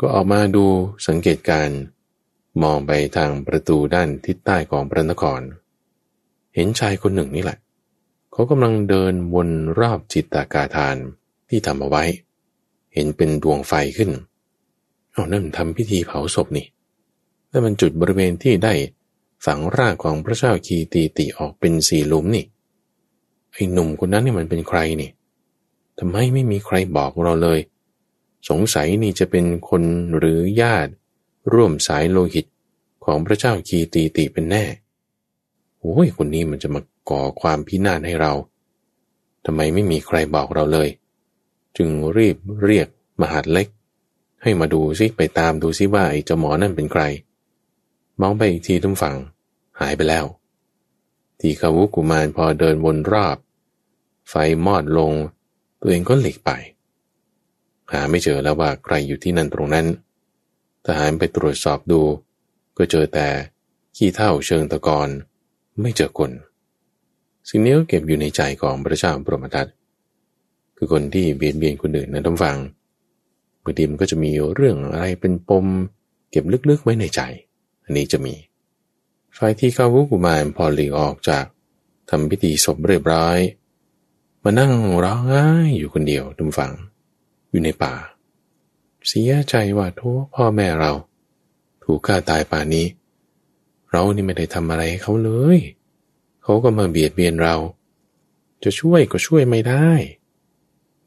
[0.00, 0.64] ก็ออกมาดู
[1.06, 1.68] สังเกตการ
[2.62, 5.40] มองไปทางประตูด้านทิศใต้ของพระนคร
[6.54, 7.58] เห็นชายคนหนึ่งนี่แหละ
[8.32, 9.48] เขากำลังเดินวน
[9.78, 10.96] รอบจิตตากาทาน
[11.48, 12.04] ที่ทำเอาไว้
[12.94, 14.10] เห็นเป็นดวงไฟขึ้น
[15.12, 16.66] เอานั่นทำพิธีเผาศพนี่
[17.56, 18.74] แล้วมันจุดบริเวณที่ได้
[19.46, 22.44] ฝังรางของพระเจ้าคีตีติออกเป็นสี่หลุมนี่
[23.52, 25.10] ไอ้หนุ่มคนนั้นนี่มันเป็นใครนี่
[25.98, 27.60] ทำไมไม่มีใครบอกเราเลย
[28.48, 29.82] สงสัยนี่จะเป็นคน
[30.18, 30.92] หรือญาติ
[31.52, 32.46] ร่วมสายโลหิต
[33.04, 34.64] ของพระเจ้าคีตีติเป็นแน่
[35.78, 36.80] โอ้ยคนนี้มันจะมา
[37.10, 38.32] ก่อความพินาศให้เรา
[39.44, 40.88] ทำไมไม่มีใครบอกเราเลย
[41.76, 42.88] จึงรีบเรียก
[43.20, 43.68] มหาดเล็ก
[44.42, 47.04] ให้มาดูซิไปตามดูซิว่าไอ้เจ้าหมอนั่นเป็นใคร
[48.20, 49.16] มองไปอีกทีทุกฝั่ง
[49.80, 50.24] หายไปแล้ว
[51.40, 53.36] ที่ขาวุกุมารพอเดินวนรอบ
[54.28, 54.34] ไฟ
[54.66, 55.12] มอดลง
[55.80, 56.50] ตัวเองก็หลีกไป
[57.92, 59.86] หาไม่เจอแล้วว่าใครอยู่ที่นั่นตรงนั้น
[60.84, 62.00] ทหารไปตรวจสอบดู
[62.78, 63.28] ก็เจอแต่
[63.96, 65.08] ขี้เท่าเชิงตะกอน
[65.80, 66.30] ไม่เจอคน
[67.48, 69.66] สิ่งนี้ก็เก็บอยู่ในใจของพระเจ้าปรมทัต
[70.76, 72.56] คือคนที่เบียดเบียนคนอื่นนั้นต้องฟัง
[73.62, 75.66] บางทีมันก็จะมีเรื่องอะไรเป็นปม
[76.30, 77.20] เก็บลึกๆไว้ในใจ
[77.86, 78.34] อันนี้จะมี
[79.36, 81.44] ฝ่ายที่ข้าวุกุมารพอหลีกออกจาก
[82.10, 83.38] ทำพิธีศพเรียบร้อย
[84.42, 84.72] มานั่ง
[85.04, 86.72] ร้องไห้อยู่คนเดียวดุมฟัง
[87.50, 87.94] อยู่ในป่า
[89.06, 90.92] เสียใจว่าโทษพ่อแม่เรา
[91.84, 92.86] ถูกฆ่าตายป่านี้
[93.90, 95.58] เรานี่ไม่ได้ทำอะไรให้เขาเลย
[96.42, 97.56] เขาก็มาเบียดเบียนเรา
[98.64, 99.88] จะช่วยก็ช่วยไม่ได้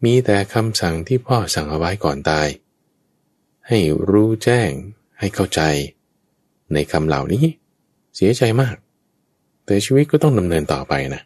[0.03, 2.47] มีแต่คำสั่งที่พ่อสั่งเอาไว้ก่อนตาย
[3.67, 4.71] ให้รู้แจ้ง
[5.19, 5.61] ให้เข้าใจ
[6.73, 7.43] ในคำเหล่านี้
[8.15, 8.75] เสียใจมาก
[9.65, 11.21] แต่ชีวิตก็ต้องดำเนินต่อไปนะ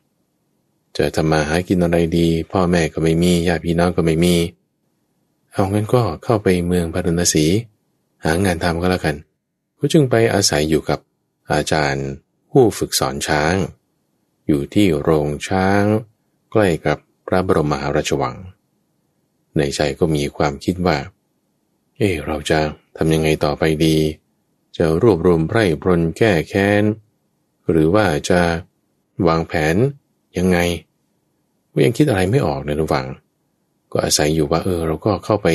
[0.97, 4.35] จะทำมาหากินอะไรดี พ่อแม่ก็ไม่มีญาติพี่น้องก็ไม่มี
[5.53, 7.45] เอางั้นก็เข้าไปเมืองพารณสี
[8.25, 9.15] หางานทำก็แล้วกัน
[9.77, 10.99] ก็จึงไปอาศัยอยู่กับ
[11.51, 12.07] อาจารย์
[12.51, 13.55] ผู้ฝึกสอนช้าง
[14.47, 15.83] อยู่ที่โรงช้าง
[16.51, 18.35] ใกล้กับพระบรมมหาราชวัง
[19.57, 20.97] ในใจก็มีความคิดว่า
[21.97, 22.59] เออเราจะ
[22.97, 23.95] ทำยังไงต่อไปดี
[24.77, 26.83] จะรวบรวมไพร่พลแก้แค้น
[27.71, 28.41] หรือว่าจะ
[29.27, 29.75] วางแผน
[30.37, 30.57] ยังไง
[31.71, 33.05] ก็ยังคิดอะไรไม่ออกในระหว่าง
[33.91, 35.47] ก็อาศัยอยู่ว่าเออ เราก็เข้าไป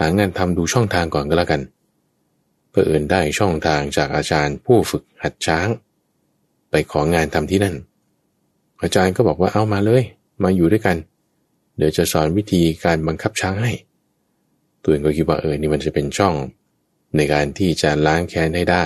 [0.00, 1.60] หางานทำดูช่องทางก่อนก็แล้วกัน
[2.70, 5.68] เพื่อเอินได้ช่องทางจากอาจารย์ผู้ฝึกหัดช้าง
[6.70, 7.74] ไปของานทำที่นั่น
[8.82, 10.02] อาจารย์ก็บอกว่าเอามาเลย
[10.42, 10.96] มาอยู่ด้วยกัน
[11.76, 13.72] เดี๋ยวจะสอนวิธีการบังคับช้างให้
[14.82, 16.34] ตัวเองก็คิดว่าเออนี่มันจะเป็นช่อง
[17.16, 18.84] ในการที่จะล้างแค้นให้ได้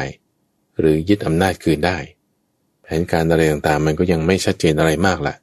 [0.79, 1.99] หรือยึดอำนาจคืนได้
[2.83, 5.35] แผนการอะไรต่างๆ มันก็ยังไม่ชัดเจนอะไรมากละ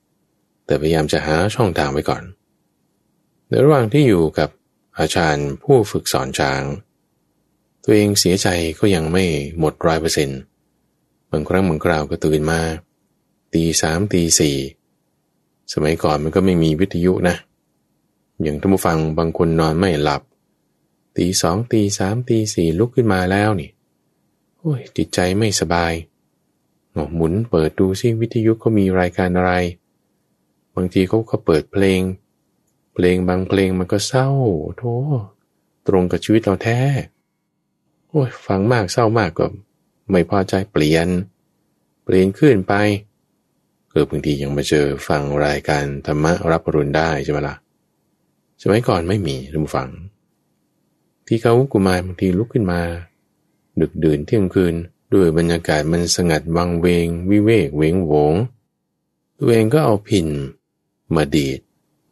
[0.65, 2.23] แต่พยายามจะหาช่องทางไว้ก่อน
[3.47, 4.49] ในระหว่างที่อยู่กับ
[4.99, 6.63] อาจารย์ผู้ฝึกสอนช้าง
[7.83, 8.47] ตัวเองเสียใจ
[8.79, 9.23] ก็ยังไม่
[9.59, 10.39] หมดร้อยเปอร์เซ็นต์
[11.31, 12.59] บางครั้งบางคราวก็ตื่นมา
[13.53, 14.57] ตีสามตีสี่
[15.73, 17.35] สมัยก่อนมันก็ไม่มีวิทยุนะ
[18.41, 20.21] อย่างท่านผู้ฟังบางคนนอนไม่หลับ
[21.17, 23.69] ตีสองตีสามตีสี่ลุกขึ้นมาแล้วนี่
[24.59, 25.93] โอ้ยจิตใจไม่สบาย
[27.15, 29.53] หมุนเปิดดูซิวิทยุเขามีรายการอะไร
[30.75, 32.01] บางทีเขาเขาเปิดเพลง
[32.93, 34.29] เพลงบางเพลงมันก็เศร้า
[34.77, 34.93] โธ่
[35.87, 36.79] ตรงกับชีวิตเราแท้
[38.09, 39.45] โอ้ยฟังมากเศร้ามากก็
[40.11, 41.07] ไม่พอใจเปลี่ยน
[42.03, 42.73] เปลี่ยนขึ้นไป
[43.91, 47.55] เกิดบางทียังมาเจอฟังรายการธรรมะรับรุนได้ใช่ไหมละ่ะ
[48.61, 49.89] สมัยก่อนไม่มีทุกฝัง
[51.27, 52.81] ที่เขากุมารบางทีลุกขึ้นมา
[53.81, 54.75] ดึกดื่นเที่ยงคืน
[55.13, 58.33] ด้วยบรรยากาศมันสงัดวังเวง วิเวกเวงโวง
[59.37, 60.27] ตัวเองก็เอาพิน
[61.15, 61.59] มาดีด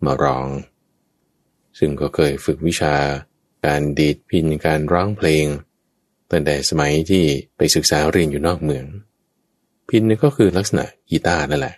[0.06, 0.48] มาร้อง
[1.78, 2.96] ซึ่งก็เคยฝึกวิชา
[3.66, 5.46] การดีดพินการร้องเพลง
[6.32, 7.24] ตั้งแต่สมัยที่
[7.58, 8.86] ไปศึกษาเรียนอยู่นอกเมือง
[9.90, 11.76] พินนี่ก็คือลักษณะกีตาร์นั่นแหละ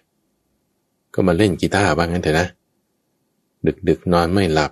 [1.14, 2.48] ก็มาเล่นกีตาร์บ้างงั้นเถอะนะ
[3.66, 4.72] ดึกดึกนอนไม่หลับ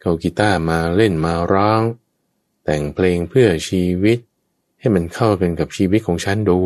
[0.00, 1.82] เขากีตาร์มาเล่นมาร้อง
[2.64, 4.18] แต่งเพลงเพื่อชีวิต
[4.78, 6.58] ให้มันเข้ากันกับชีวิตของฉันดู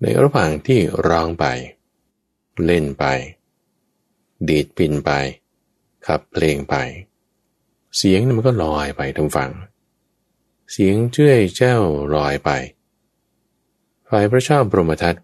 [0.00, 1.44] ในระหว่างที่ร้องไป
[2.64, 3.04] เล่นไป
[4.48, 5.10] ดีดปินไป
[6.06, 6.74] ขับเพลงไป
[7.96, 9.52] เสียงมันก็ลอยไปทางฝั่ง
[10.72, 11.76] เสียงเจ้ยเจ้า
[12.14, 12.50] ลอยไป
[14.08, 15.14] ฝ่ายพระเจ้าบรมทัต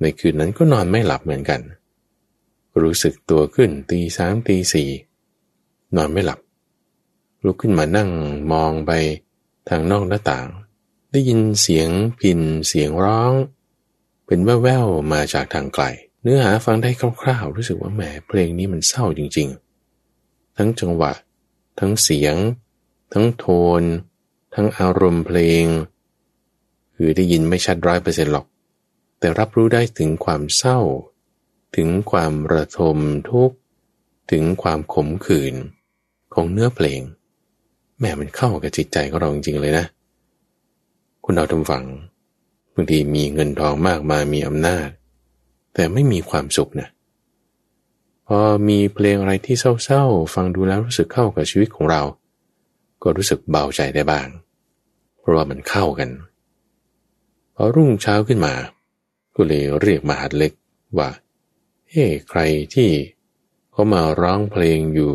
[0.00, 1.60] ในคืนนั้นก็นอนไม่หลับเหมือนกัน
[2.82, 4.90] รู้สึกตัวขึ้นตีสามตีสี่
[5.96, 6.40] นอนไม่หลับ
[7.44, 8.10] ลุกขึ้นมานั่ง
[8.52, 8.90] มองไป
[9.68, 10.46] ทางนอกหน้าต่าง
[11.12, 11.88] ได้ยินเสียง
[12.20, 13.32] พินเสียงร้อง
[14.26, 15.84] เป็นแว่วๆมาจากทางไกล
[16.22, 19.48] เนื้อหาฟังได้คร่าวๆ รู้สึกว่าแหมเพลงนี้มันเศร้าจริง
[20.02, 21.12] ๆ ทั้งจังหวะ
[21.78, 22.36] ทั้งเสียง
[23.12, 23.46] ทั้งโท
[23.80, 23.82] น
[24.54, 25.64] ทั้งอารมณ์เพลง
[26.94, 28.46] คือได้ยินไม่ชัดร้อยเปอร์เซ็นต์หรอก
[29.18, 30.78] แต่รับรู้ได้ถึงความเศร้า
[31.76, 32.96] ถึงความระทม
[33.30, 33.56] ทุกข์
[34.30, 35.54] ถึงความขมขื่น
[36.34, 37.00] ของเนื้อเพลง
[38.00, 39.86] แม่มันเข้ากับจิตใจของเราจริงๆเลยนะ
[41.24, 41.84] คุณเราทำฝัง
[42.74, 44.88] บางทีมีเงินทองมากมายมีอำนาจ
[45.74, 46.88] แต่ไม่มีความสุขนะ
[48.26, 52.02] พอมีเพลงอะไรที่เศร้าๆ ฟังดูแล้วรู้สึกเข้ากับชีวิตของเรา
[53.02, 54.26] ก็รู้สึกเบาใจได้บ้าง
[55.18, 56.10] เพราะว่ามันเข้ากัน
[57.54, 58.54] พอรุ่งเช้าขึ้นมา
[59.34, 60.52] ก็เลยเรียกมหาดเล็ก
[60.98, 61.10] ว่า
[61.90, 62.40] เฮ้ใคร
[62.74, 62.90] ที่
[63.70, 65.12] เขามาร้องเพลงอยู่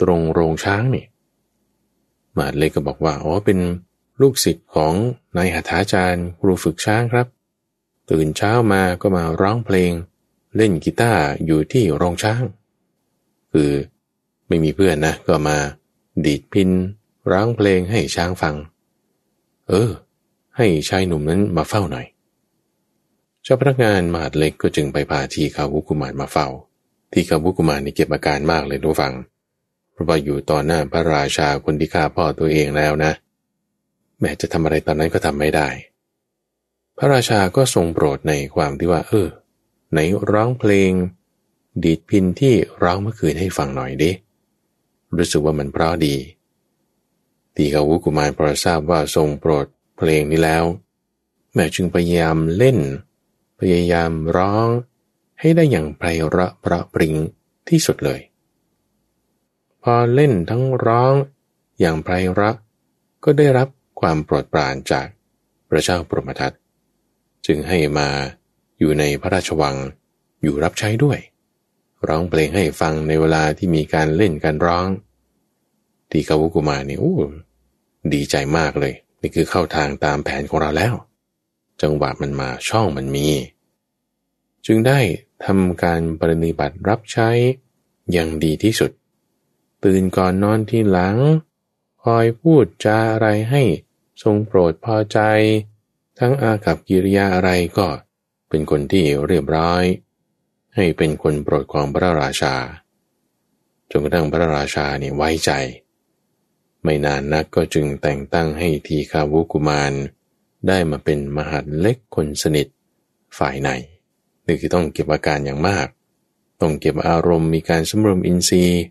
[0.00, 1.04] ตรงโรงช้างนี่
[2.36, 3.58] มาเลยก็บอกว่าอ๋อเป็น
[4.20, 4.94] ลูกศิษย์ของ
[5.36, 7.26] นายหัตถาจารย์ครูฝึกช้างครับ
[8.10, 9.92] ตื่นเช้ามาก็มาร้องเพลง
[10.56, 12.42] เล่นกีตาร์อยู่ที่โรงช้าง
[13.52, 13.70] คือ
[14.48, 15.56] ไม่มีเพื่อนนะก็มา
[16.24, 16.70] ดีดพิน
[17.30, 18.54] ร้องเพลงให้ช้างฟัง
[19.68, 19.90] เออ
[20.56, 22.06] ให้ชายหนุ่มนั้นมาเฝ้าหน่อย
[23.42, 26.48] เจ้าพนักงานมาดเล็กก็จึงไปพาทีคาวุกุมารมาเฝ้า
[27.12, 29.14] ที่คาวุกุมารนี่เก็บอาการมากเลยทุกฝัง
[29.94, 33.12] เพราะว่าอยู่ต่อหน้าพระราชาคนที่ฆ่าพ่อตัวเองแล้วนะ
[34.20, 35.68] แม้จะทำอะไรตอนนั้นก็ทำไม่ได้
[36.98, 39.28] พระราชาก็ทรงโปรดในความที่ว่า เออ
[39.92, 39.98] ไหน
[40.30, 40.92] ร้องเพลง
[41.84, 44.12] ดีดพินที่ร้องเมื่อคืนให้ฟังหน่อยดิ
[45.16, 46.16] รู้สึกว่ามันเพราะดี
[47.56, 49.66] ตีกาวุกุมารพอทราบว่าทรงโปรด
[49.96, 50.64] เพลงนี้แล้ว
[51.54, 52.78] แม่จึงพยายามเล่น
[53.60, 54.68] พยายามร้อง
[55.40, 57.14] ให้ได้อย่างไพเราะเพราะปริง
[57.68, 58.20] ที่สุดเลย
[59.84, 61.14] พอเล่นทั้งร้อง
[61.80, 62.56] อย่างไพเราะ
[63.24, 63.68] ก็ได้รับ
[64.00, 65.06] ความโปรดปรานจาก
[65.68, 66.52] พระเจ้าปรมทัต
[67.46, 68.08] จึงให้มา
[68.78, 69.76] อยู่ในพระราชวัง
[70.42, 71.18] อยู่รับใช้ด้วย
[72.08, 74.88] ร้องเพลงให้ฟังในเวลาที่มีการเล่นการร้อง
[76.10, 77.16] ทีกาวุกุมาเนี่โอ้
[78.12, 80.94] ดีใจมากเลย นี่คือเข้าทางตามแผนของเราแล้ว
[81.82, 83.26] จังหวะมันมาช่องมันมี
[84.66, 84.98] จึงได้
[85.44, 87.28] ทำการปฏิบัติรับใช้
[88.12, 88.90] อย่างดีที่สุด
[89.84, 91.16] ตื่นก่อนนอนที่หลัง
[92.04, 93.62] คอยพูดจาอะไรให้
[94.22, 95.18] ทรงโปรดพอใจ
[96.18, 97.86] ทั้งอากับกิริยาอะไรก็
[98.48, 99.82] เป็นคนที่เรียบร้อย
[100.74, 102.54] ให้เป็นคนโปรดของพระราชา
[103.90, 105.50] จนกระทั่งพระราชาเนี่ยไว้ใจ
[106.82, 109.92] ไม่นานนักก็จึงแต่งตั้งให้ทีคาวุกุมาร
[110.68, 112.66] ได้มาเป็นมหาดเล็กคนสนิท
[113.38, 113.68] ฝ่ายใน
[114.46, 115.86] นี่คือต้องเก็บอาการอย่างมาก
[116.60, 118.82] ต้องเก็บอารมณ์มีการสมรวมอินทรีย์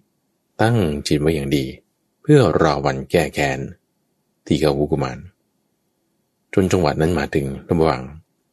[0.63, 1.65] ตั้งจิตไว้อย่างดี
[2.21, 3.59] เพื่อรอวันแก้แค้น
[4.45, 5.19] ที่กาวุกุมาร
[6.53, 8.01] จนจังหวัดนั้นมาถึงระหว่าง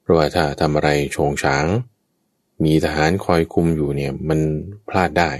[0.02, 1.66] เพราะว่าถ้าทำอะไรโฉงช้าง
[2.64, 4.40] มีทหารคอยคุมอยู่เนี่ยมัน
[4.88, 5.30] พลาดได้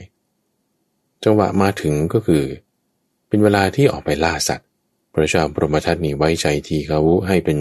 [1.25, 2.45] จังหวะมาถึงก็คือ
[3.29, 4.68] เป็นเวลาที่ออกไปล่าสัตว์
[5.12, 7.59] พระเจ้าปรมทัตนี่ไว้ใจทีขาวุให้เป็น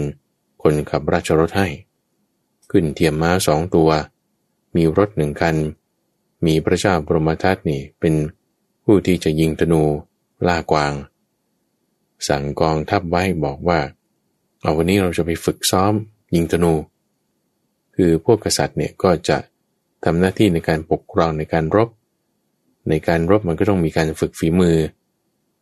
[0.62, 1.68] คนขับราชรถให้
[2.70, 3.90] ขึ้นเทียมม้าสองตัว
[4.76, 5.56] มีรถหนึ่งคัน
[6.46, 8.14] มีพระเจ้าปรมทัตนี่เป็น
[8.92, 9.82] ผู้ที่จะยิงธนู
[10.48, 10.92] ล่ากวาง
[12.28, 13.80] สั่งกองทัพไว้บอกว่า
[14.60, 15.92] เอาวันนี้เราจะไปฝึกซ้อม
[16.34, 16.72] ยิงธนู
[17.94, 19.38] คือพวกกษัตริย์เนี่ยก็จะ
[20.04, 21.88] ทำหน้าที่ในการปกครองในการรบ
[22.88, 24.76] ในการรบมันก็ต้องมีการฝึกฝีมือ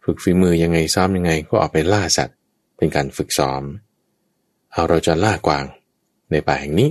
[0.05, 2.37] ฝึกฝีมือยังไงซ้อมยังไงก็ออกไปล่าสัตว์
[2.77, 3.63] เป็นการฝึกซ้อม
[4.73, 5.65] เอาเราจะล่ากวาง
[6.31, 6.91] ในป่าแห่งนี้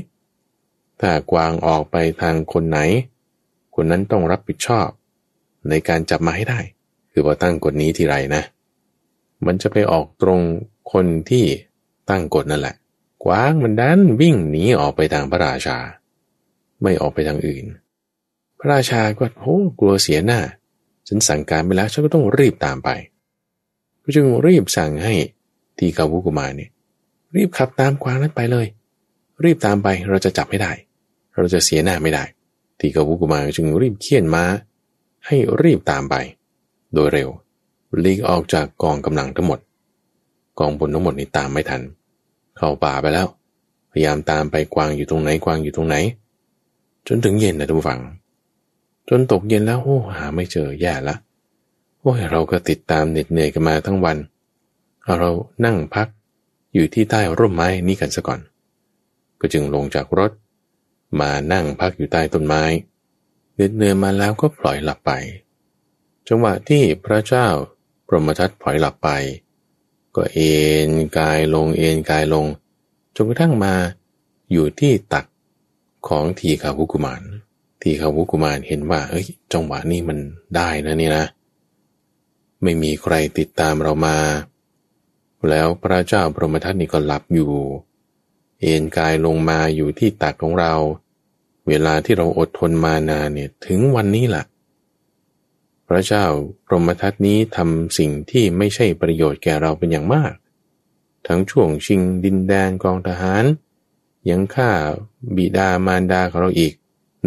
[1.00, 2.80] ถ้ากวางออกไปทางคนไหน
[3.76, 4.90] คนนั้นต้องรับผิดชอบ
[5.70, 6.60] ในการจับมาให้ได้
[7.12, 8.44] คือพอตั้งกฎนี้ทีไรนะ
[9.46, 10.42] มันจะไปออกตรง
[10.92, 11.46] คนที่
[12.10, 12.76] ตั้งกฎนั่นแหละ
[13.24, 15.78] กวางมันดันวิ่งหนีออกไปทางพระราชา
[16.82, 17.66] ไม่ออกไปทางอื่น
[18.60, 20.40] พระราชาก็โอ้กลัวเสียหน้า
[21.08, 22.90] ฉันสั่งการไปแล้วฉันก็ต้องรีบตามไป
[24.04, 25.14] ก็จึงรีบสั่งให้
[25.78, 26.72] ทีกาวุกุมาเนี่ย
[27.36, 28.68] รีบขับตามกวางนั้นไปเลย
[29.44, 30.72] รีบตามไปเราจะจับไม่ได้
[31.36, 32.24] เราจะเสียหน้าไม่ได้
[32.80, 34.44] ทีกาวุกุมาจึงรีบเคี่ยนม้า
[35.30, 36.16] ให้รีบตามไป
[36.94, 37.30] โดยเร็ว
[38.04, 39.60] ลีกออกจากกองกำลังทั้งหมด
[40.60, 41.82] กองบนทั้งหมดนี้ตามไม่ทัน
[42.58, 43.28] เข้าป่าไปแล้ว
[43.92, 45.96] พยายามตามไปกวางอยู่ตรงไหนกวางอยู่ตรงไหน
[47.08, 48.02] จนถึงเย็นนะทุกฝัง
[49.10, 51.16] จนตกเย็นแล้วโอ้หาไม่เจอแย่ละ
[52.00, 54.18] โอ้ยเราก็ติดตามเหน็ดเหนื่อยกันมาทั้งวัน
[55.04, 55.32] เอาเรา
[55.66, 56.08] นั่งพัก
[56.74, 58.40] อยู่ที่ใต้ร่มไม้นี้กันซะก่อน
[59.40, 60.32] ก็จึงลงจากรถ
[61.20, 62.64] มานั่งพักอยู่ใต้ต้นไม้
[63.58, 65.12] เหน็ดเหนื่อยมาแล้วก็ปล่อยหลับไป
[66.28, 67.48] จังหวะที่พระเจ้า
[68.08, 69.10] พรหมทัตปล่อยหลับไป
[70.16, 70.54] ก็เอ็
[70.88, 72.46] นกายลงเอ็นกายลง
[73.16, 73.74] จนกระทั่งมา
[74.52, 75.26] อยู่ที่ตัก
[76.08, 77.22] ของทีขาวุกุมาร
[77.82, 80.18] ทีขาวุกุมารเห็นว่า เอ้ย จังหวะนี้มัน
[80.56, 81.26] ได้นะนี่นะ
[82.64, 84.18] ไม่มีใครติดตามเรามา
[85.50, 87.52] แล้วพระเจ้าพรหมทัตนี่ก็หลับอยู่
[88.62, 90.74] เอ็นกายลงมาอยู่ที่ตักของเรา
[91.68, 94.46] เวลาที่เราอดทนมานานเนี่ยถึงวันนี้แหละ
[95.88, 96.26] พระเจ้า
[96.66, 100.34] พรหมทัตนี้ทำสิ่งที่ไม่ใช่ประโยชน์แก่เราเป็นอย่างมาก
[101.28, 103.44] ทั้งช่วงชิงดินแดนกองทหาร
[104.30, 104.72] ยังฆ่า
[105.36, 106.74] บิดามารดาของเราอีก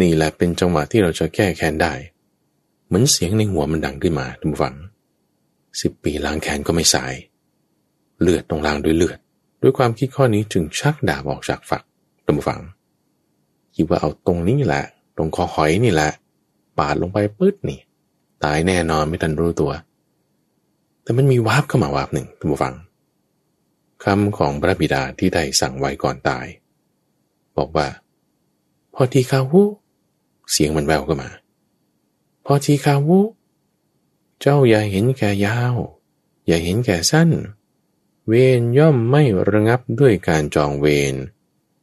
[0.01, 1.93] นี่แหละเป็นจังหวะที่เราจะแก้แค้นได้
[2.85, 4.75] เหมือนเสียงในหัวมันดังขึ้นมาทุกฝัง
[5.81, 7.13] สิบปีล้างแค้นก็ไม่สาย
[8.21, 9.17] เลือดตรงล้างด้วยเลือด
[9.61, 11.83] ด้วยความคิดข้อนี้จึงชักดาบออกจากฝัก
[12.25, 12.61] ทุกฝัง
[13.81, 14.83] คิดว่าเอาตรงนี้แหละ
[15.17, 16.11] ตรงคอหอยนี่แหละ
[16.79, 17.79] ปาดลงไปปึ๊ดนี่
[18.43, 19.71] ตายแน่นอนไม่ทันรู้ตัว
[21.03, 22.75] แต่มันมีวาบเข้ามาวาบหนึ่งทุกฝัง
[24.03, 26.45] คำของพระบิดาที่ได้สั่งไว้ก่อนตาย
[27.57, 27.87] บอกว่า
[28.93, 29.61] พอทีคาวุ
[30.51, 31.29] เสียงมันแววก็มา
[32.45, 33.19] พอทีคาวุ
[34.41, 35.75] เจ้าอย่าเห็นแก่ยาว
[36.47, 37.29] อย่าเห็นแก่สั้น
[38.27, 41.15] เวรย่อมไม่ระงับด้วยการจองเวร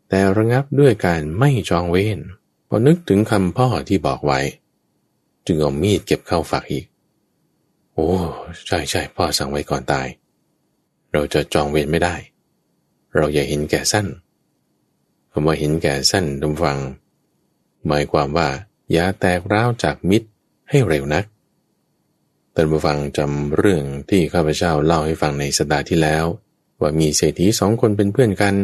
[0.09, 2.19] แต่ระงับด้วยการไม่จองเวร
[2.69, 4.41] พอนึกถึงคำพ่อที่บอกไว้
[5.47, 6.87] จึงเอามีดเก็บเข้าฝักอีก
[7.95, 8.09] โอ้
[8.67, 10.07] ใช่ใช่พ่อสั่งไว้ก่อนตาย
[11.13, 12.15] เราจะจองเวรไม่ได้
[13.15, 14.07] เราอย่าเห็นแก่สั้น
[15.33, 16.79] คำว่าเห็นแก่สั้นดำฟัง
[17.87, 18.49] หมายความว่า
[18.93, 20.29] อย่าแตกร้าวจากมิตร
[20.69, 21.25] ให้เร็วนัก
[22.55, 26.25] ท่านผู้ฟังจำเรื่องที่ข้าพเจ้าเล่าให้ฟังในสัปดาห์ที่แล้ว
[26.81, 28.55] ว่ามีเศรษฐีสองคนเป็นเพื่อนกัน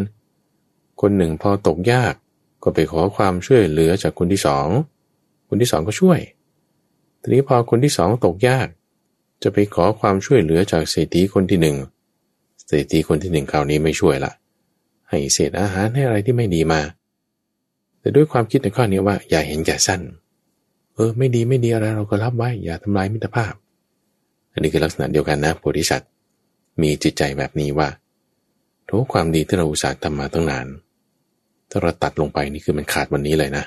[1.07, 2.14] คนหนึ่งพอตกยาก
[2.62, 4.68] ก็ไปขอความช่วยเหลือจากคนที่สอง
[5.48, 6.20] คนที่สองก็ช่วย
[7.20, 8.66] ทีนี้พอคนที่สองตกยาก
[9.42, 11.76] จะไปขอความช่วยเหลือจากเศรษฐีคนที่หนึ่ง
[12.66, 14.32] เศรษฐีคนที่หนึ่งคราวนี้ไม่ช่วยละ
[15.09, 16.80] ให้เศษอาหารให้อะไรที่ไม่ดีมา
[18.00, 20.00] แต่ด้วยความคิดในข้อนี้ว่า อย่าเห็นแก่สั้น
[20.94, 23.52] เออ ไม่ดีไม่ดีอะไรเราก็รับไว้ อย่าทำลายมิตรภาพ
[24.52, 26.11] อันนี้คือลักษณะเดียวกันนะโพธิสัตว์
[26.82, 27.88] มีจิตใจแบบนี้ว่า
[28.88, 30.66] ทุกความดีที่เราอุตส่าห์ทำมาตั้งนาน
[31.77, 33.64] ถ้าเราตัดลงไปนี่คือมันขาดวันนี้เลยนะ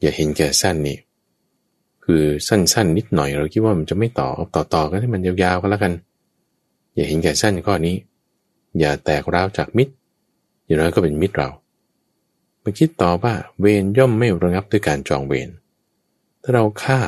[0.00, 0.96] อย่าเห็นแก่สั้นนี่
[2.04, 5.92] คือสั้นๆนิดหน่อยเราคิดว่ามันจะไม่ต่อต่อต่อกันให้มันยาวๆก็แล้วกัน
[6.94, 7.96] อย่าเห็นแก่สั้นข้อนี้
[8.78, 9.92] อย่าแตกร้าวจากมิตร
[10.64, 11.48] อย่างน้อยก็เป็นมิตรเรา
[12.62, 15.48] มาคิดต่อว่าเวรย่อมไม่ระงับด้วยการจองเวร
[16.42, 17.00] ถ้าเราฆ่า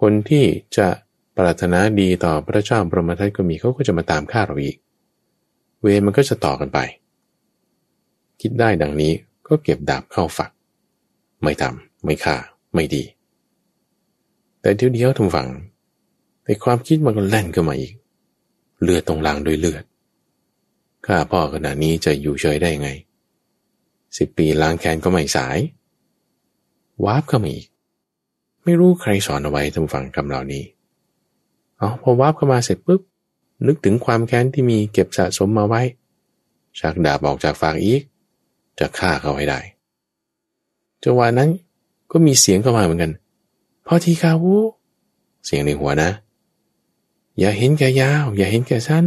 [0.00, 0.44] คนที่
[0.76, 0.88] จะ
[1.36, 4.76] ปรารถนาดีต่อพระเจ้าบรมทัตก็มีเขาก็จะมาตามฆ่าเราอีก
[5.82, 6.78] เวรมันก็จะต่อกันไป
[8.40, 9.12] คิดได้ดังนี้
[9.48, 10.50] ก็เก็บดาบเข้าฝัก
[11.42, 12.36] ไม่ทำไม่ฆ่า
[12.74, 13.02] ไม่ดี
[14.60, 15.48] แต่เดี๋ยวเดียวทำฝัง
[16.44, 17.94] แต่ความคิดมันก็แล่นขึ้นมาอีก
[18.82, 19.84] เลือดตรงลางโดยเลือด
[21.06, 22.90] ข้าพ่อขนาดนี้จะอยู่เฉยได้ไง
[24.18, 25.58] สิบปีล้างแค้นก็ไม่สาย
[27.04, 27.66] วาบเข้ามาอีก
[28.64, 30.64] ไม่รู้ใครสอนเอาไว้ทำฟังคำเหล่านี้
[31.78, 33.00] เอพอวาบเข้ามาเสร็จปุ๊บ
[33.66, 35.82] นึกถึงความแค้นที่มีเก็บสะสมมาไว้
[36.78, 38.02] ชักดาบออกจากฝากอีก
[38.80, 39.60] จะฆ่าเขาให้ได้
[41.04, 41.50] จังหวะนั้น
[42.10, 43.12] ก็มีเสียงเข้ามาเหมือนกัน
[43.86, 44.56] พอทีคาวู
[45.44, 46.10] เสียงในหัวนะ
[47.38, 49.06] อย่าเห็นแก่ยาว อย่าเห็นแก่สั้น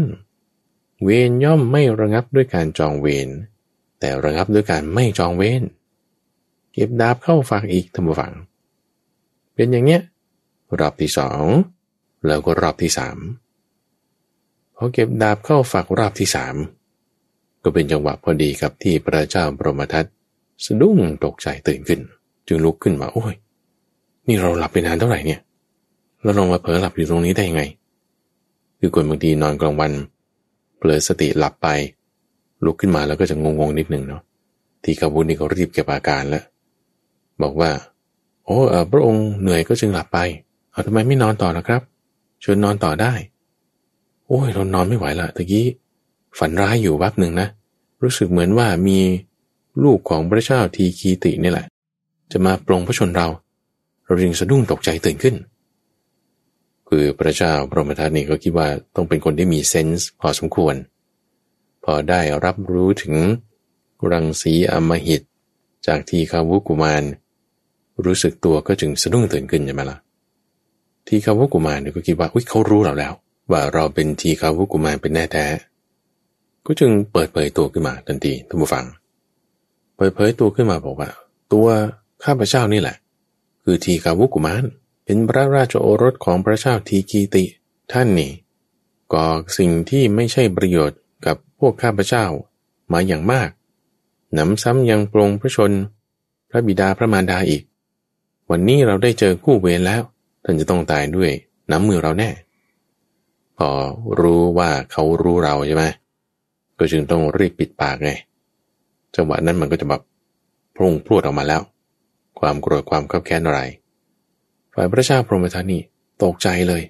[1.04, 3.30] เวรย่อมไม่ระงับด้วยการจองเวร
[4.00, 5.64] แต่ระงับด้วยการไม่จองเวร
[6.72, 8.34] เก็บดาบเข้าฝากอีกทำฝัง
[9.56, 10.02] เป็นอย่างเนี้ย
[10.80, 11.44] รอบที่สอง
[12.26, 13.18] แล้วก็รอบที่สาม
[14.76, 16.56] พอเก็บดาบเข้าฝักรอบที่สาม
[17.64, 20.05] ก็เป็นจังหวะพอดีกับที่พระเจ้าบรมทัต
[20.66, 21.99] สะดุ้งตกใจตื่นขึ้น
[22.47, 23.34] จึงลุกขึ้นมาโอ้ย
[24.28, 25.39] นี่เราหลับไปนานเท่าไหร่เนี่ย
[26.24, 27.64] แล้วลงมาเผลอหลับอยู่ตรงนี้ได้ยังไง
[28.80, 29.91] คือคนบางทีนอนกลางวัน
[30.78, 31.68] เผลอสติหลับไป
[32.66, 34.22] ลุกขึ้นมาแล้วก็จะงงๆนิดหนึ่งเนาะ
[34.84, 36.43] ทีกบุญนี่เขารีบเก็บอาการแล้ว
[37.41, 37.72] บอกว่า
[38.45, 40.20] โอ้เออพระองค์เหนื่อยก็จึงหลับไป
[40.72, 41.82] เอาทำไมไม่นอนต่อนะครับ
[42.43, 43.14] ชวนนอนต่อได้
[44.28, 45.66] โอ้ยเรานอนไม่ไหวละตะกี้
[46.38, 47.48] ฝันร้ายอยู่วับหนึ่งนะ
[48.04, 49.00] รู้สึกเหมือนว่ามี
[49.84, 51.68] ลูกของพระเจ้าทีคีตินี่แหละ
[52.32, 53.28] จะมาปรงพระชนเรา
[54.06, 55.36] เราจึงสะดุ้งตกใจตื่นขึ้น
[56.90, 60.76] คือพระเจ้าพระมทัตนี่ก็คิดว่าต้องเป็นคนที่มีเซนส์พอสมควร
[61.84, 63.16] พอได้รับรู้ถึง
[64.12, 65.22] รังสีอมหิต
[65.88, 67.04] จากทีคาวุกุมาร
[68.06, 69.98] รู้สึกตัวก็จึงสะดุ้งตื่นขึ้นใช่ไหมละ่ะ
[71.08, 73.14] ทีคาวุกุมารเนี่ยก็คิดว่าอุ้ยเขารู้เราแล้ว
[73.52, 75.46] ว่าเราเป็นทีคาวุกุมารเป็นแน่แท้
[76.66, 78.86] ก็จึงเปิดเผยตัวขึ้นมาทันทีท่านผู้ฟัง
[79.97, 81.09] เปิดเผยตัวขึ้นมาบอกว่า
[81.53, 81.68] ตัว
[82.24, 82.97] ข้าพเจ้านี่แหละ
[83.64, 84.64] คือทีคาวุกุมาร
[85.05, 87.43] เป็นพระราชโอรสของพระเจ้าทีกีติ
[87.91, 88.32] ท่านนี่
[89.14, 89.26] ก่อ
[89.57, 92.26] สิ่งที่ไม่ใช่ประโยชน์กับพวกข้าพเจ้า
[92.93, 93.49] มาอย่างมาก
[94.34, 95.72] หนำซ้ำยังปรงพระชน
[96.49, 97.64] พระบิดาพระมารดาอีก
[98.49, 100.01] วันนี้เราได้เจอคู่เวรแล้ว
[100.43, 101.32] ท่านจะต้องตายด้วย
[101.72, 102.30] น้ำมือเราแน่
[103.57, 103.70] พอ
[104.20, 105.86] รู้ว่าเขารู้เราใช่ไหม
[106.84, 108.12] ก็จึงต้องรีบปิดปากไง
[109.16, 110.02] จังหวะนั้นมันก็จะแบบ
[110.76, 111.62] พุ่งพรวดออกมาแล้ว
[112.40, 113.62] ความโกรธความขับแค้นอะไร
[114.74, 115.82] ฝ่ายพระเจ้าพรหมทัตนี่
[116.24, 116.82] ตกใจเลย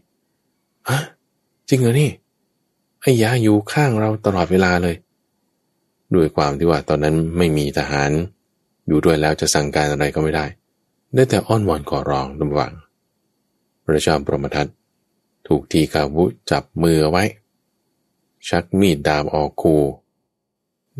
[0.88, 0.98] อะ
[1.70, 2.10] จริงเหรอนี่
[3.02, 4.96] ไอ้ยาอยู่ข้างเราตลอดเวลาเลย
[6.16, 8.12] ด้วยความที่ว่าตอนนั้นไม่มีทหาร
[8.88, 10.46] อยู่ด้วยแล้วจะสั่งการอะไรก็ไม่ได้
[11.14, 12.74] ได้แต่อ้อนวอนขอร้องระหว่าง
[13.84, 14.68] พระเจ้าปรมทัต
[15.48, 17.24] ถูกทีกาวุจับมือไว้
[18.50, 19.76] ชักมีดดาบออกคู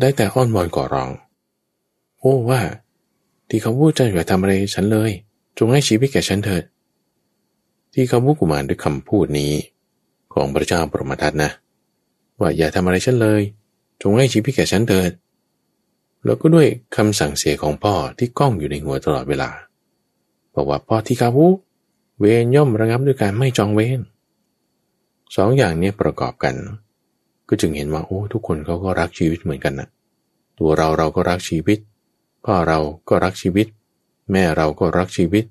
[0.00, 1.10] ได้แต่อ้อนวอนก่อร้อง
[2.18, 2.60] โอ้ว่า
[3.48, 5.10] ทีคาวุจะอย่าทำอะไรฉันเลย
[5.58, 6.64] จงให้ชีวิตแก่ฉันเถิด
[7.92, 9.52] ทีคาวุกุมารด้วยคำพูดนี้
[10.34, 11.50] ของพระเจ้าปรมทัตนะ
[12.40, 13.42] ว่าอย่าทำอะไรฉันเลย
[14.02, 15.10] จงให้ชีวิตแก่ฉันเถิด
[16.24, 16.66] แล้วก็ด้วย
[16.96, 19.50] คำสั่งเสียของพ่อที่ก้องอยู่ในหัวตลอดเวลา
[20.54, 21.46] บอกว่าพ่อที่คาวุ
[22.18, 24.00] เวรย่อมระงับด้วยการไม่จองเวร
[25.36, 26.54] สองอย่างนี้ประกอบกัน
[27.48, 29.88] ก็จึงเห็นว่าโอ้ทุกคนเขาก็รักชีวิตเหมือนกันนะ
[30.58, 31.78] ตัวเราเราก็รักชีวิต
[32.44, 32.78] พ่อเรา
[33.08, 33.66] ก็รักชีวิต
[34.32, 35.44] แม่เราก็รักชีวิต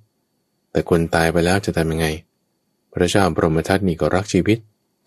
[0.71, 2.07] แต่คนตายไปแล้วจะทำยังไง
[2.93, 4.57] พระเจ้าบรมทัตนี่ก็รักชีวิต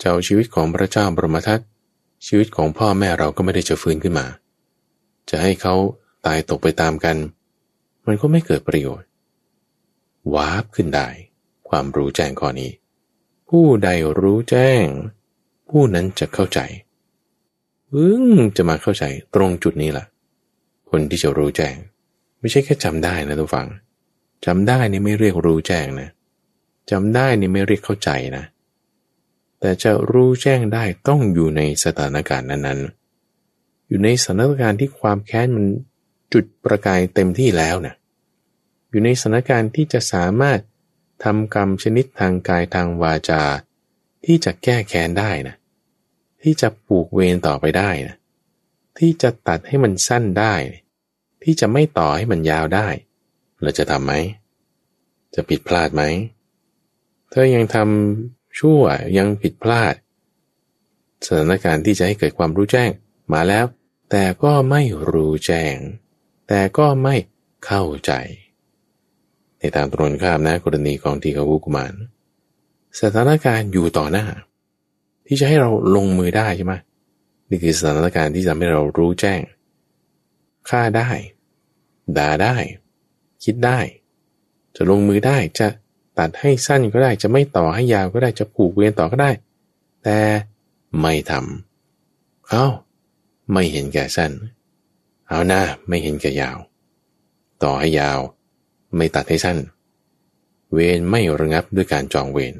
[0.00, 1.60] จะเอาชีวิตของพระเจ้าบรมทัต
[2.26, 4.26] ชีวิตของพ่อแม่เราก็ไม่ได้จะฟื้นขึ้นมา
[5.30, 5.74] จะให้เขา
[6.26, 7.16] ตายตกไปตามกัน
[8.06, 9.08] มันก็ไม่เกิดประโยชน์
[10.34, 11.08] วาบขึ้นได้
[11.68, 12.70] ความรู้แจ้งข้อนี้
[13.48, 13.88] ผู้ใด
[14.20, 14.84] รู้แจ้ง
[15.68, 16.60] ผู้นั้นจะเข้าใจ
[17.94, 18.24] อึ้ง
[18.56, 19.04] จะมาเข้าใจ
[19.34, 20.04] ตรงจุดนี้ล่ะ
[20.90, 21.76] คนที่จะรู้แจ้ง
[22.40, 23.68] ไม่ใช่แค่จำได้นะทุกฝัง
[24.46, 26.08] จำได้นี่ไม่เรียกรู้แจ้งนะ
[26.90, 28.44] จำได้นี่ไม่เรียกเข้าใจนะ
[29.60, 35.66] แต่จะรู้แจ้งได้ต้องอยู่ในสถานการณ์นั้นๆ อยู่ในสถานการณ์ที่ความแค้นมัน
[36.32, 37.94] จุดประกายเต็มที่แล้วนะ
[38.90, 40.60] อยู่ในสถานการณ์ที่จะสามารถ
[41.24, 43.42] ทำกรรมชนิดทางกายทางวาจา
[44.26, 45.56] ที่จะแก้แค้นได้นะ
[46.42, 48.16] ที่จะปลูกเวรต่อไปได้นะ
[48.98, 50.54] ที่จะตัดให้มันสั้นได้
[51.42, 52.88] ที่จะไม่ต่อให้มันยาวได้
[53.62, 54.12] เราจะทำไหม
[55.34, 56.02] จะผิดพลาดไหม
[57.30, 58.82] เธอยังทำชั่ว
[59.18, 59.94] ยังผิดพลาด
[61.26, 62.90] สถานการณ์ที่จะให้เกิดความรู้แจ้ง
[63.32, 63.64] มาแล้ว
[64.10, 65.76] แต่ก็ไม่รู้แจ้ง
[66.48, 67.16] แต่ก็ไม่
[67.66, 68.12] เข้าใจ
[69.58, 71.94] ในทางตรงข้ามนะกรณีของทีฆวุกุมาร
[73.00, 74.26] สถานการณ์อยู่ต่อหน้า
[75.26, 76.74] ที่จะให้เราลงมือได้ใช่ไหม
[77.48, 79.40] นี่คือสถานการณ์ที่ทำให้เรารู้แจ้ง
[80.68, 81.08] ฆ่าได้
[82.16, 82.56] ด่าได้
[83.44, 83.78] คิดได้
[84.76, 85.66] จะลงมือได้จะ
[86.18, 89.30] ตัดให้สั้นก็ได้จะไม่ต่อให้ยาวก็ได้จะผูกเวียนต่อก็ได้
[90.04, 90.18] แต่
[91.00, 92.66] ไม่ทำเอา้า
[93.52, 94.32] ไม่เห็นแก่สั้น
[95.28, 96.58] เอาหน้าไม่เห็นแก่ยาว
[97.62, 98.18] ต่อให้ยาว
[98.96, 99.58] ไม่ตัดให้สั้น
[100.72, 102.54] เวรไม่ระงับด้วยการจองเวร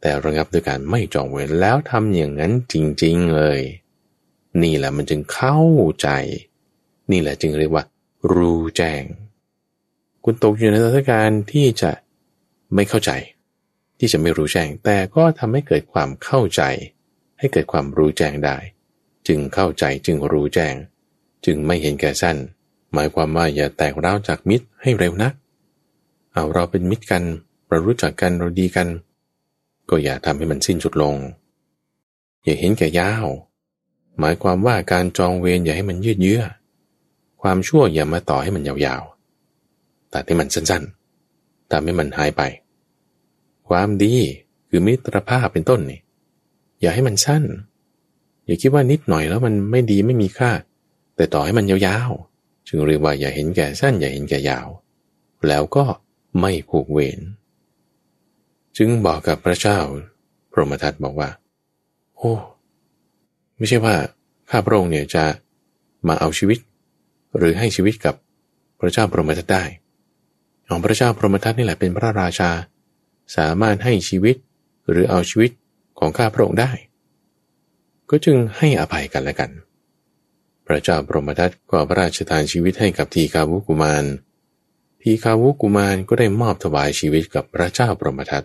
[0.00, 2.74] แต่ระงับด้วยการไม่จองเวรแล้วทำอย่างนั้นจ
[3.04, 3.60] ริงๆเลย
[4.62, 5.58] นี่แหละมันจึงเข้า
[6.02, 6.08] ใจ
[7.10, 7.84] นี่แหละจึงเรียกว่า
[8.32, 9.02] รู้แจ้ง
[10.24, 11.92] คุณตกอยู่ในสถานการณ์ที่จะ
[12.74, 13.10] ไม่เข้าใจ
[13.98, 16.62] ที่จะไม่รู้แจ้ง แต่ก็ทำให้เกิดความเข้าใจ
[17.38, 18.56] ให้เกิดความรู้แจ้งได้
[19.28, 20.74] จึงเข้าใจจึงรู้แจ้ง
[21.44, 22.36] จึงไม่เห็นแก่สั้น
[22.92, 25.32] หมายความว่าอย่าแตกร้าวจากมิตรให้เร็วนัก
[26.32, 27.22] เอาเราเป็นมิตรกัน
[27.68, 28.88] เรารู้จักกันเราดีกัน
[29.90, 31.16] ก็อย่าทำให้มันสิ้นสุดลง
[32.44, 33.26] อย่าเห็นแก่ยาว
[34.18, 36.42] หมายความว่าการจองเวรอย่าให้มันยืดเยื้อ
[37.42, 42.42] ความชั่วอย่ามาต่อให้มันยาวๆ ตัดให้มันสั้นๆทำให้มันหายไป
[43.68, 44.14] ความดี
[44.68, 46.00] คือมิตรภาพเป็นต้นนี่
[46.80, 47.44] อย่าให้มันสั้น
[48.46, 50.50] อย่าคิดว่านิดหน่อยแล้วมันไม่ดีไม่มีค่า
[51.16, 54.68] แต่ต่อให้มันยาวๆ จึงเรียกว่าอย่าเห็นแก่สั้นอย่าเห็นแก่ยาว
[55.48, 55.84] แล้วก็
[56.40, 57.20] ไม่ผูกเวร
[58.82, 59.78] จึงบอกกับพระเจ้า
[60.52, 61.28] พรหมทัตบอกว่า
[62.16, 62.32] โอ้
[63.56, 63.94] ไม่ใช่ว่า
[64.50, 65.24] ข้าพระองค์เนี่ยจะ
[66.08, 66.58] มาเอาชีวิต
[67.36, 68.14] หรือให้ชีวิตกับ
[68.80, 69.64] พระเจ้าพรหมทัตได้
[70.68, 72.50] ของพระเจ้าพรหมทัตนี่แหละเป็นพระราชา
[73.36, 74.36] สามารถให้ชีวิต
[74.90, 75.50] หรือเอาชีวิต
[75.98, 76.70] ของข้าพระองค์ได้
[78.10, 79.50] ก็จึงให้อภัยกันและกัน
[80.66, 84.04] พระเจ้าพรหมทัตก็พระราชทานชีวิตให้กับทีคาวุกุมาร
[85.02, 88.44] ทีคาวุกุมารก็ได้มอบถวายชีวิตกับพระเจ้าพรหมทัต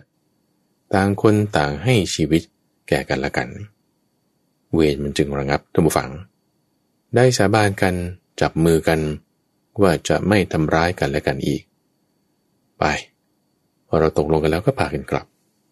[0.94, 2.42] ต่างคนต่างให้ชีวิต
[2.88, 3.48] แก่กันละกัน
[4.72, 6.10] เวรมันจึงระงับท่านผู้ฟัง
[7.14, 7.94] ได้สาบานกัน
[8.40, 9.00] จับมือกัน
[9.82, 11.62] ว่าจะไม่ทำร้ายกันและกันอีก
[12.78, 12.84] ไป
[13.86, 15.26] พอเราตกลงกันแล้วก็พากันกลับ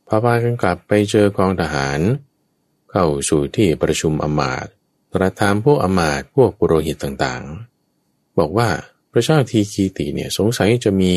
[0.06, 2.00] พอพากันกลับไปเจอกองทหาร
[2.90, 4.66] เข้าสู่ที่ประชุมอมาต
[5.12, 8.68] ตรัสถามพวกอมาตพวกปุโรหิตต่างๆ บอกว่า
[9.12, 11.12] พระเจ้าทีคีติเนี่ยสงสัยจะมี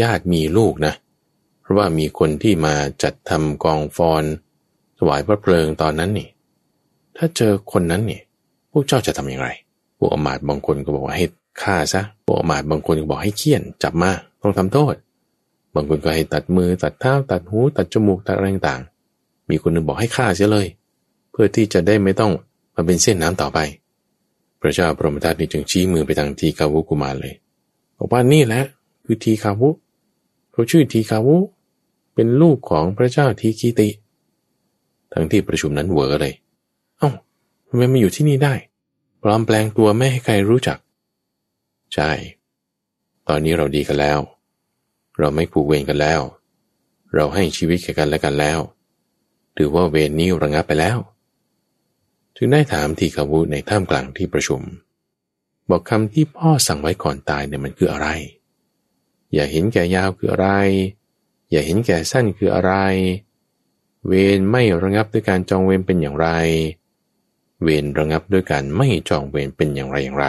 [0.00, 0.94] ญาติมีลูกนะ
[1.70, 4.24] ราะว่ามีคนที่มาจัดทำกองฟอน
[4.98, 6.28] ถวายพระเพลิงตอนนั้นนี่
[7.16, 8.20] ถ้าเจอคนนั้นนี่
[8.72, 9.48] พวกเจ้าจะทำอย่างไร
[9.98, 11.26] พวกอมาตบางคนก็บอกว่าให้
[11.62, 14.10] ฆ่าซะ พวกอมาตบางคนก็บอกให้เคี่ยนจับมา
[14.42, 14.94] ต้องทำโทษ
[15.74, 18.82] บางคนก็ให้ตัดมือตัดเท้าตัดหู ตัดจมูกตัดอะไรต่าง
[19.48, 20.66] มีคนหนึ่งบอกให้ฆ่าเสียเลย
[21.30, 22.32] เพื่อที่จะได้ไม่ต้อง
[22.74, 23.58] มาเป็นเส้นน้ำต่อไป
[24.60, 27.34] พระเจ้าพรหมทัตนี่จึงชี้มือไปทางทีคาวุกุมารเลย
[27.98, 28.62] บอกว่านี่แหละ
[29.04, 29.68] คือทีคาวุ
[30.52, 31.36] เขาชื่อทีคาวุ
[32.20, 33.88] เป็นลูกของพระเจ้าทีคีติ
[35.12, 36.34] ทั้งที่ประชุมนั้นเวอเลย
[36.98, 37.10] เอา้า
[37.68, 38.54] ทำไมมาอยู่ที่นี่ได้
[39.22, 40.78] ปลอมแปลงตัวไม่ให้ใครรู้จัก
[41.94, 42.10] ใช่
[43.28, 44.18] ตอนนี้เราดีกันแล้ว
[45.18, 46.20] เราไม่ผูกเวรกันแล้ว
[47.14, 48.58] เราให้ชีวิตแก่กันและกันแล้ว
[49.56, 50.98] ถือว่าเวรนี้ระงับไปแล้ว
[52.36, 54.60] จึงได้ถามทีขาวุในท่ามกลางที่ประชุม
[55.70, 58.08] บอกคำที่พ่อสั่งไว้ก่อนตายเนี่ยมันคืออะไร
[59.32, 60.48] อย่าเห็นแก่ยาวคืออะไร
[61.50, 62.72] อย่าเห็นแก่สั้นคืออะไร
[64.06, 66.28] เวรไม่ระงับด้วยการจองเวรเป็นอย่างไร
[67.62, 70.26] เวรระงับด้วยการไม่จองเวรเป็นอย่างไรอย่างไร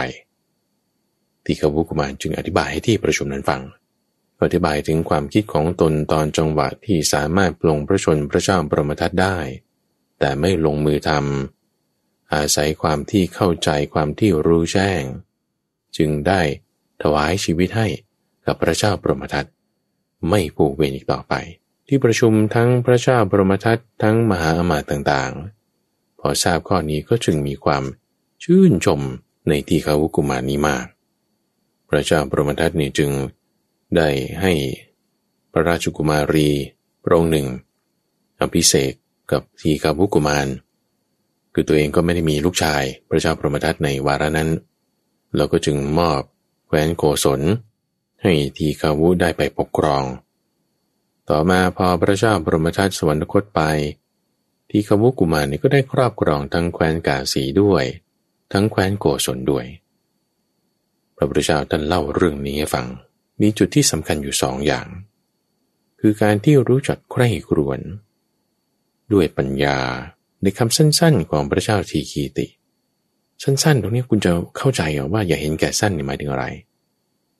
[1.44, 3.62] ที่ขบุกุมารจึงอธิบายให้ที่ประชุมนั้นฟัง
[4.44, 9.36] อธิบายถึงความคิดของตนตอนจังหวะที่สามารถปลงพระชนพระเจ้าปรมทัตได้
[10.18, 15.02] แต่ไม่ลงมือทำอาศัยความที่เข้าใจความที่รู้แจ้ง
[15.96, 16.40] จึงได้
[17.02, 17.88] ถวายชีวิตให้
[18.46, 19.46] กับพระเจ้าปรมทัต
[20.28, 21.34] ไม่ผูกเวรอีกต่อไป
[21.88, 27.84] ที่ประชุมทั้งพระเจ้าบรมทัตทั้งมหาอมาตย์ต่างๆ พอทราบข้อนี้ก็จึงมีความ
[28.44, 29.00] ชื่นชม
[29.48, 30.86] ในที่เขากุมารนี้มาก
[31.88, 33.10] พระเจ้าบรมทัตนี่จึง
[33.96, 34.08] ได้
[34.40, 34.52] ให้
[35.52, 36.48] พระราชกุมารี
[37.02, 37.46] พระองค์หนึ่ง
[38.40, 38.92] อภิเษก
[39.32, 40.48] กับทีคาวุกุมาร
[41.52, 44.50] คือตัวเองก็ไม่ได้มีลูกชาย พระเจ้าพรหมทัตในวาระนั้น
[45.36, 46.20] เราก็จึงมอบ
[46.66, 47.40] แคว้นโกศล
[48.22, 50.04] ให้ทีคาวุได้ไปปกครอง
[51.30, 53.60] ต่อมาพอพระเจ้าบรมชาติสวรรคตไป
[54.70, 57.84] ทีคาวุกุมารนี่ก็ได้ครอบครองทั้งแคว้นกาสีด้วย
[58.52, 59.66] ทั้งแคว้นโกศลด้วย
[61.16, 62.86] พระพุทธเจ้าท่านเล่าเรื่องนี้ให้ฟัง
[63.40, 64.86] มีจุดที่สำคัญอยู่สองอย่าง
[66.00, 67.80] คือการที่รู้จักใคร่ครวญ
[69.12, 69.78] ด้วยปัญญา
[70.42, 72.46] ในคำสั้นๆ ของพระเจ้าทีคีติ
[73.42, 76.46] สั้นๆ ตรงนี้คุณจะเข้าใจว่าอย่าเห็นแก่สั้นหมายถึงอะไร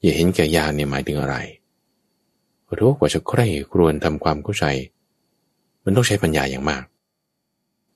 [0.02, 1.36] อย่าเห็นแก่ยาเนี่ยหมายถึงอะไร
[2.66, 4.64] ขอโทษกว่าจะใคร่ครวญทำความเข้าใจ
[5.84, 6.82] มันต้องใช้ปัญญาอย่างมาก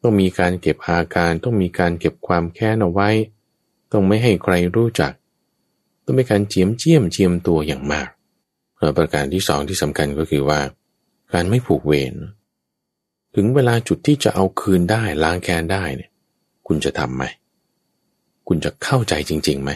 [0.03, 3.09] ต้องมีการเก็บอาการ ต้องมีการเก็บความแค้นเอาไว้
[3.93, 5.13] ต้องไม่ให้ใครรู้จัก
[6.05, 8.09] ต้องมีการเจียมเจียมเจียมตัวอย่างมาก
[8.99, 10.61] ประการที่สองที่สำคัญก็คือว่า
[11.33, 12.15] การไม่ผูกเวร
[13.35, 16.11] ถึงเวลาจุดที่จะเอาคืนได้ล้างแค้นได้เนี่ย
[16.67, 17.25] คุณจะทำไหม
[18.49, 19.71] คุณจะเข้าใจจริงๆไหม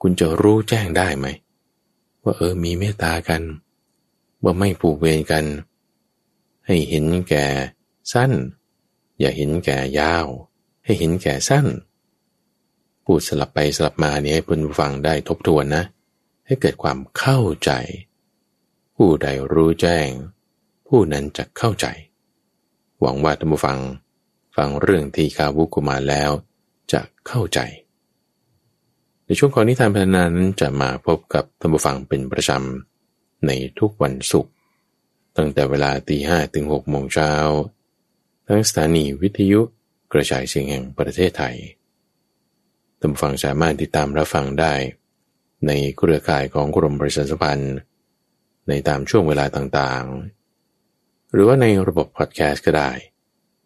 [0.00, 1.26] คุณจะรู้แจ้งได้ไหม
[2.22, 3.42] ว่าเออมีเมตตากัน
[4.42, 5.44] ว่าไม่ผูกเวรกัน
[6.66, 7.46] ให้เห็นแก่
[8.12, 8.32] สั้น
[9.18, 10.26] อย่าเห็นแก่ยาว
[10.84, 11.66] ให้เห็นแก่สั้น
[13.04, 15.84] พูดสลับไปสลับมาเนี่ยให้ผู้ฟังได้ทบทวนนะ
[16.46, 17.70] ให้เกิดความเข้าใจ
[18.96, 20.08] ผู้ใดรู้แจ้ง
[20.88, 21.86] ผู้นั้นจะเข้าใจ
[23.00, 23.78] หวังว่าท่านผู้ฟัง
[24.56, 26.30] ฟังเรื่องทีคาวุกุมาแล้ว
[26.92, 27.60] จะเข้าใจ
[29.26, 34.52] ในช่วงของนิทานพัฒนานั้นจะมาพบกับท่านผู้ฟังเป็นประจำในทุกวันศุกร์
[35.36, 37.32] ตั้งแต่เวลาตีห้ถึงหกโมงเช้า
[38.48, 39.60] ทั้งสถานีวิทยุ
[40.12, 41.56] กระจายเสียงแห่งประเทศไทย
[43.00, 44.74] ท่านฟังสามารถติดตามรับฟังได้
[45.66, 47.76] ในเครือข่ายของกรมประชาสัมพันธ์
[48.68, 52.90] ในตามช่วงเวลาต่างๆ หรือว่าในระบบพอดแคสต์ก็ได้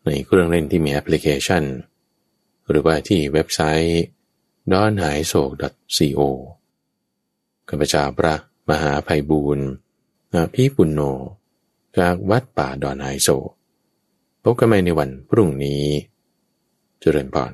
[0.06, 1.64] ในเครื่องเล่นที่มีแอปพลิเคชัน
[2.68, 4.02] หรือว่าที่เว็บไซต์
[4.72, 5.52] ดอนหายโศก
[5.96, 6.20] co
[7.68, 8.34] ข้าพเจ้าพระ
[8.70, 9.68] มหาภัยบูรณ์
[10.54, 11.00] พี่ปุณโญ
[11.98, 13.28] จากวัดป่าดอนไฮโซ
[14.42, 15.84] พบกันใหม่ในวันพรุ่งนี้
[17.00, 17.52] เจริญพร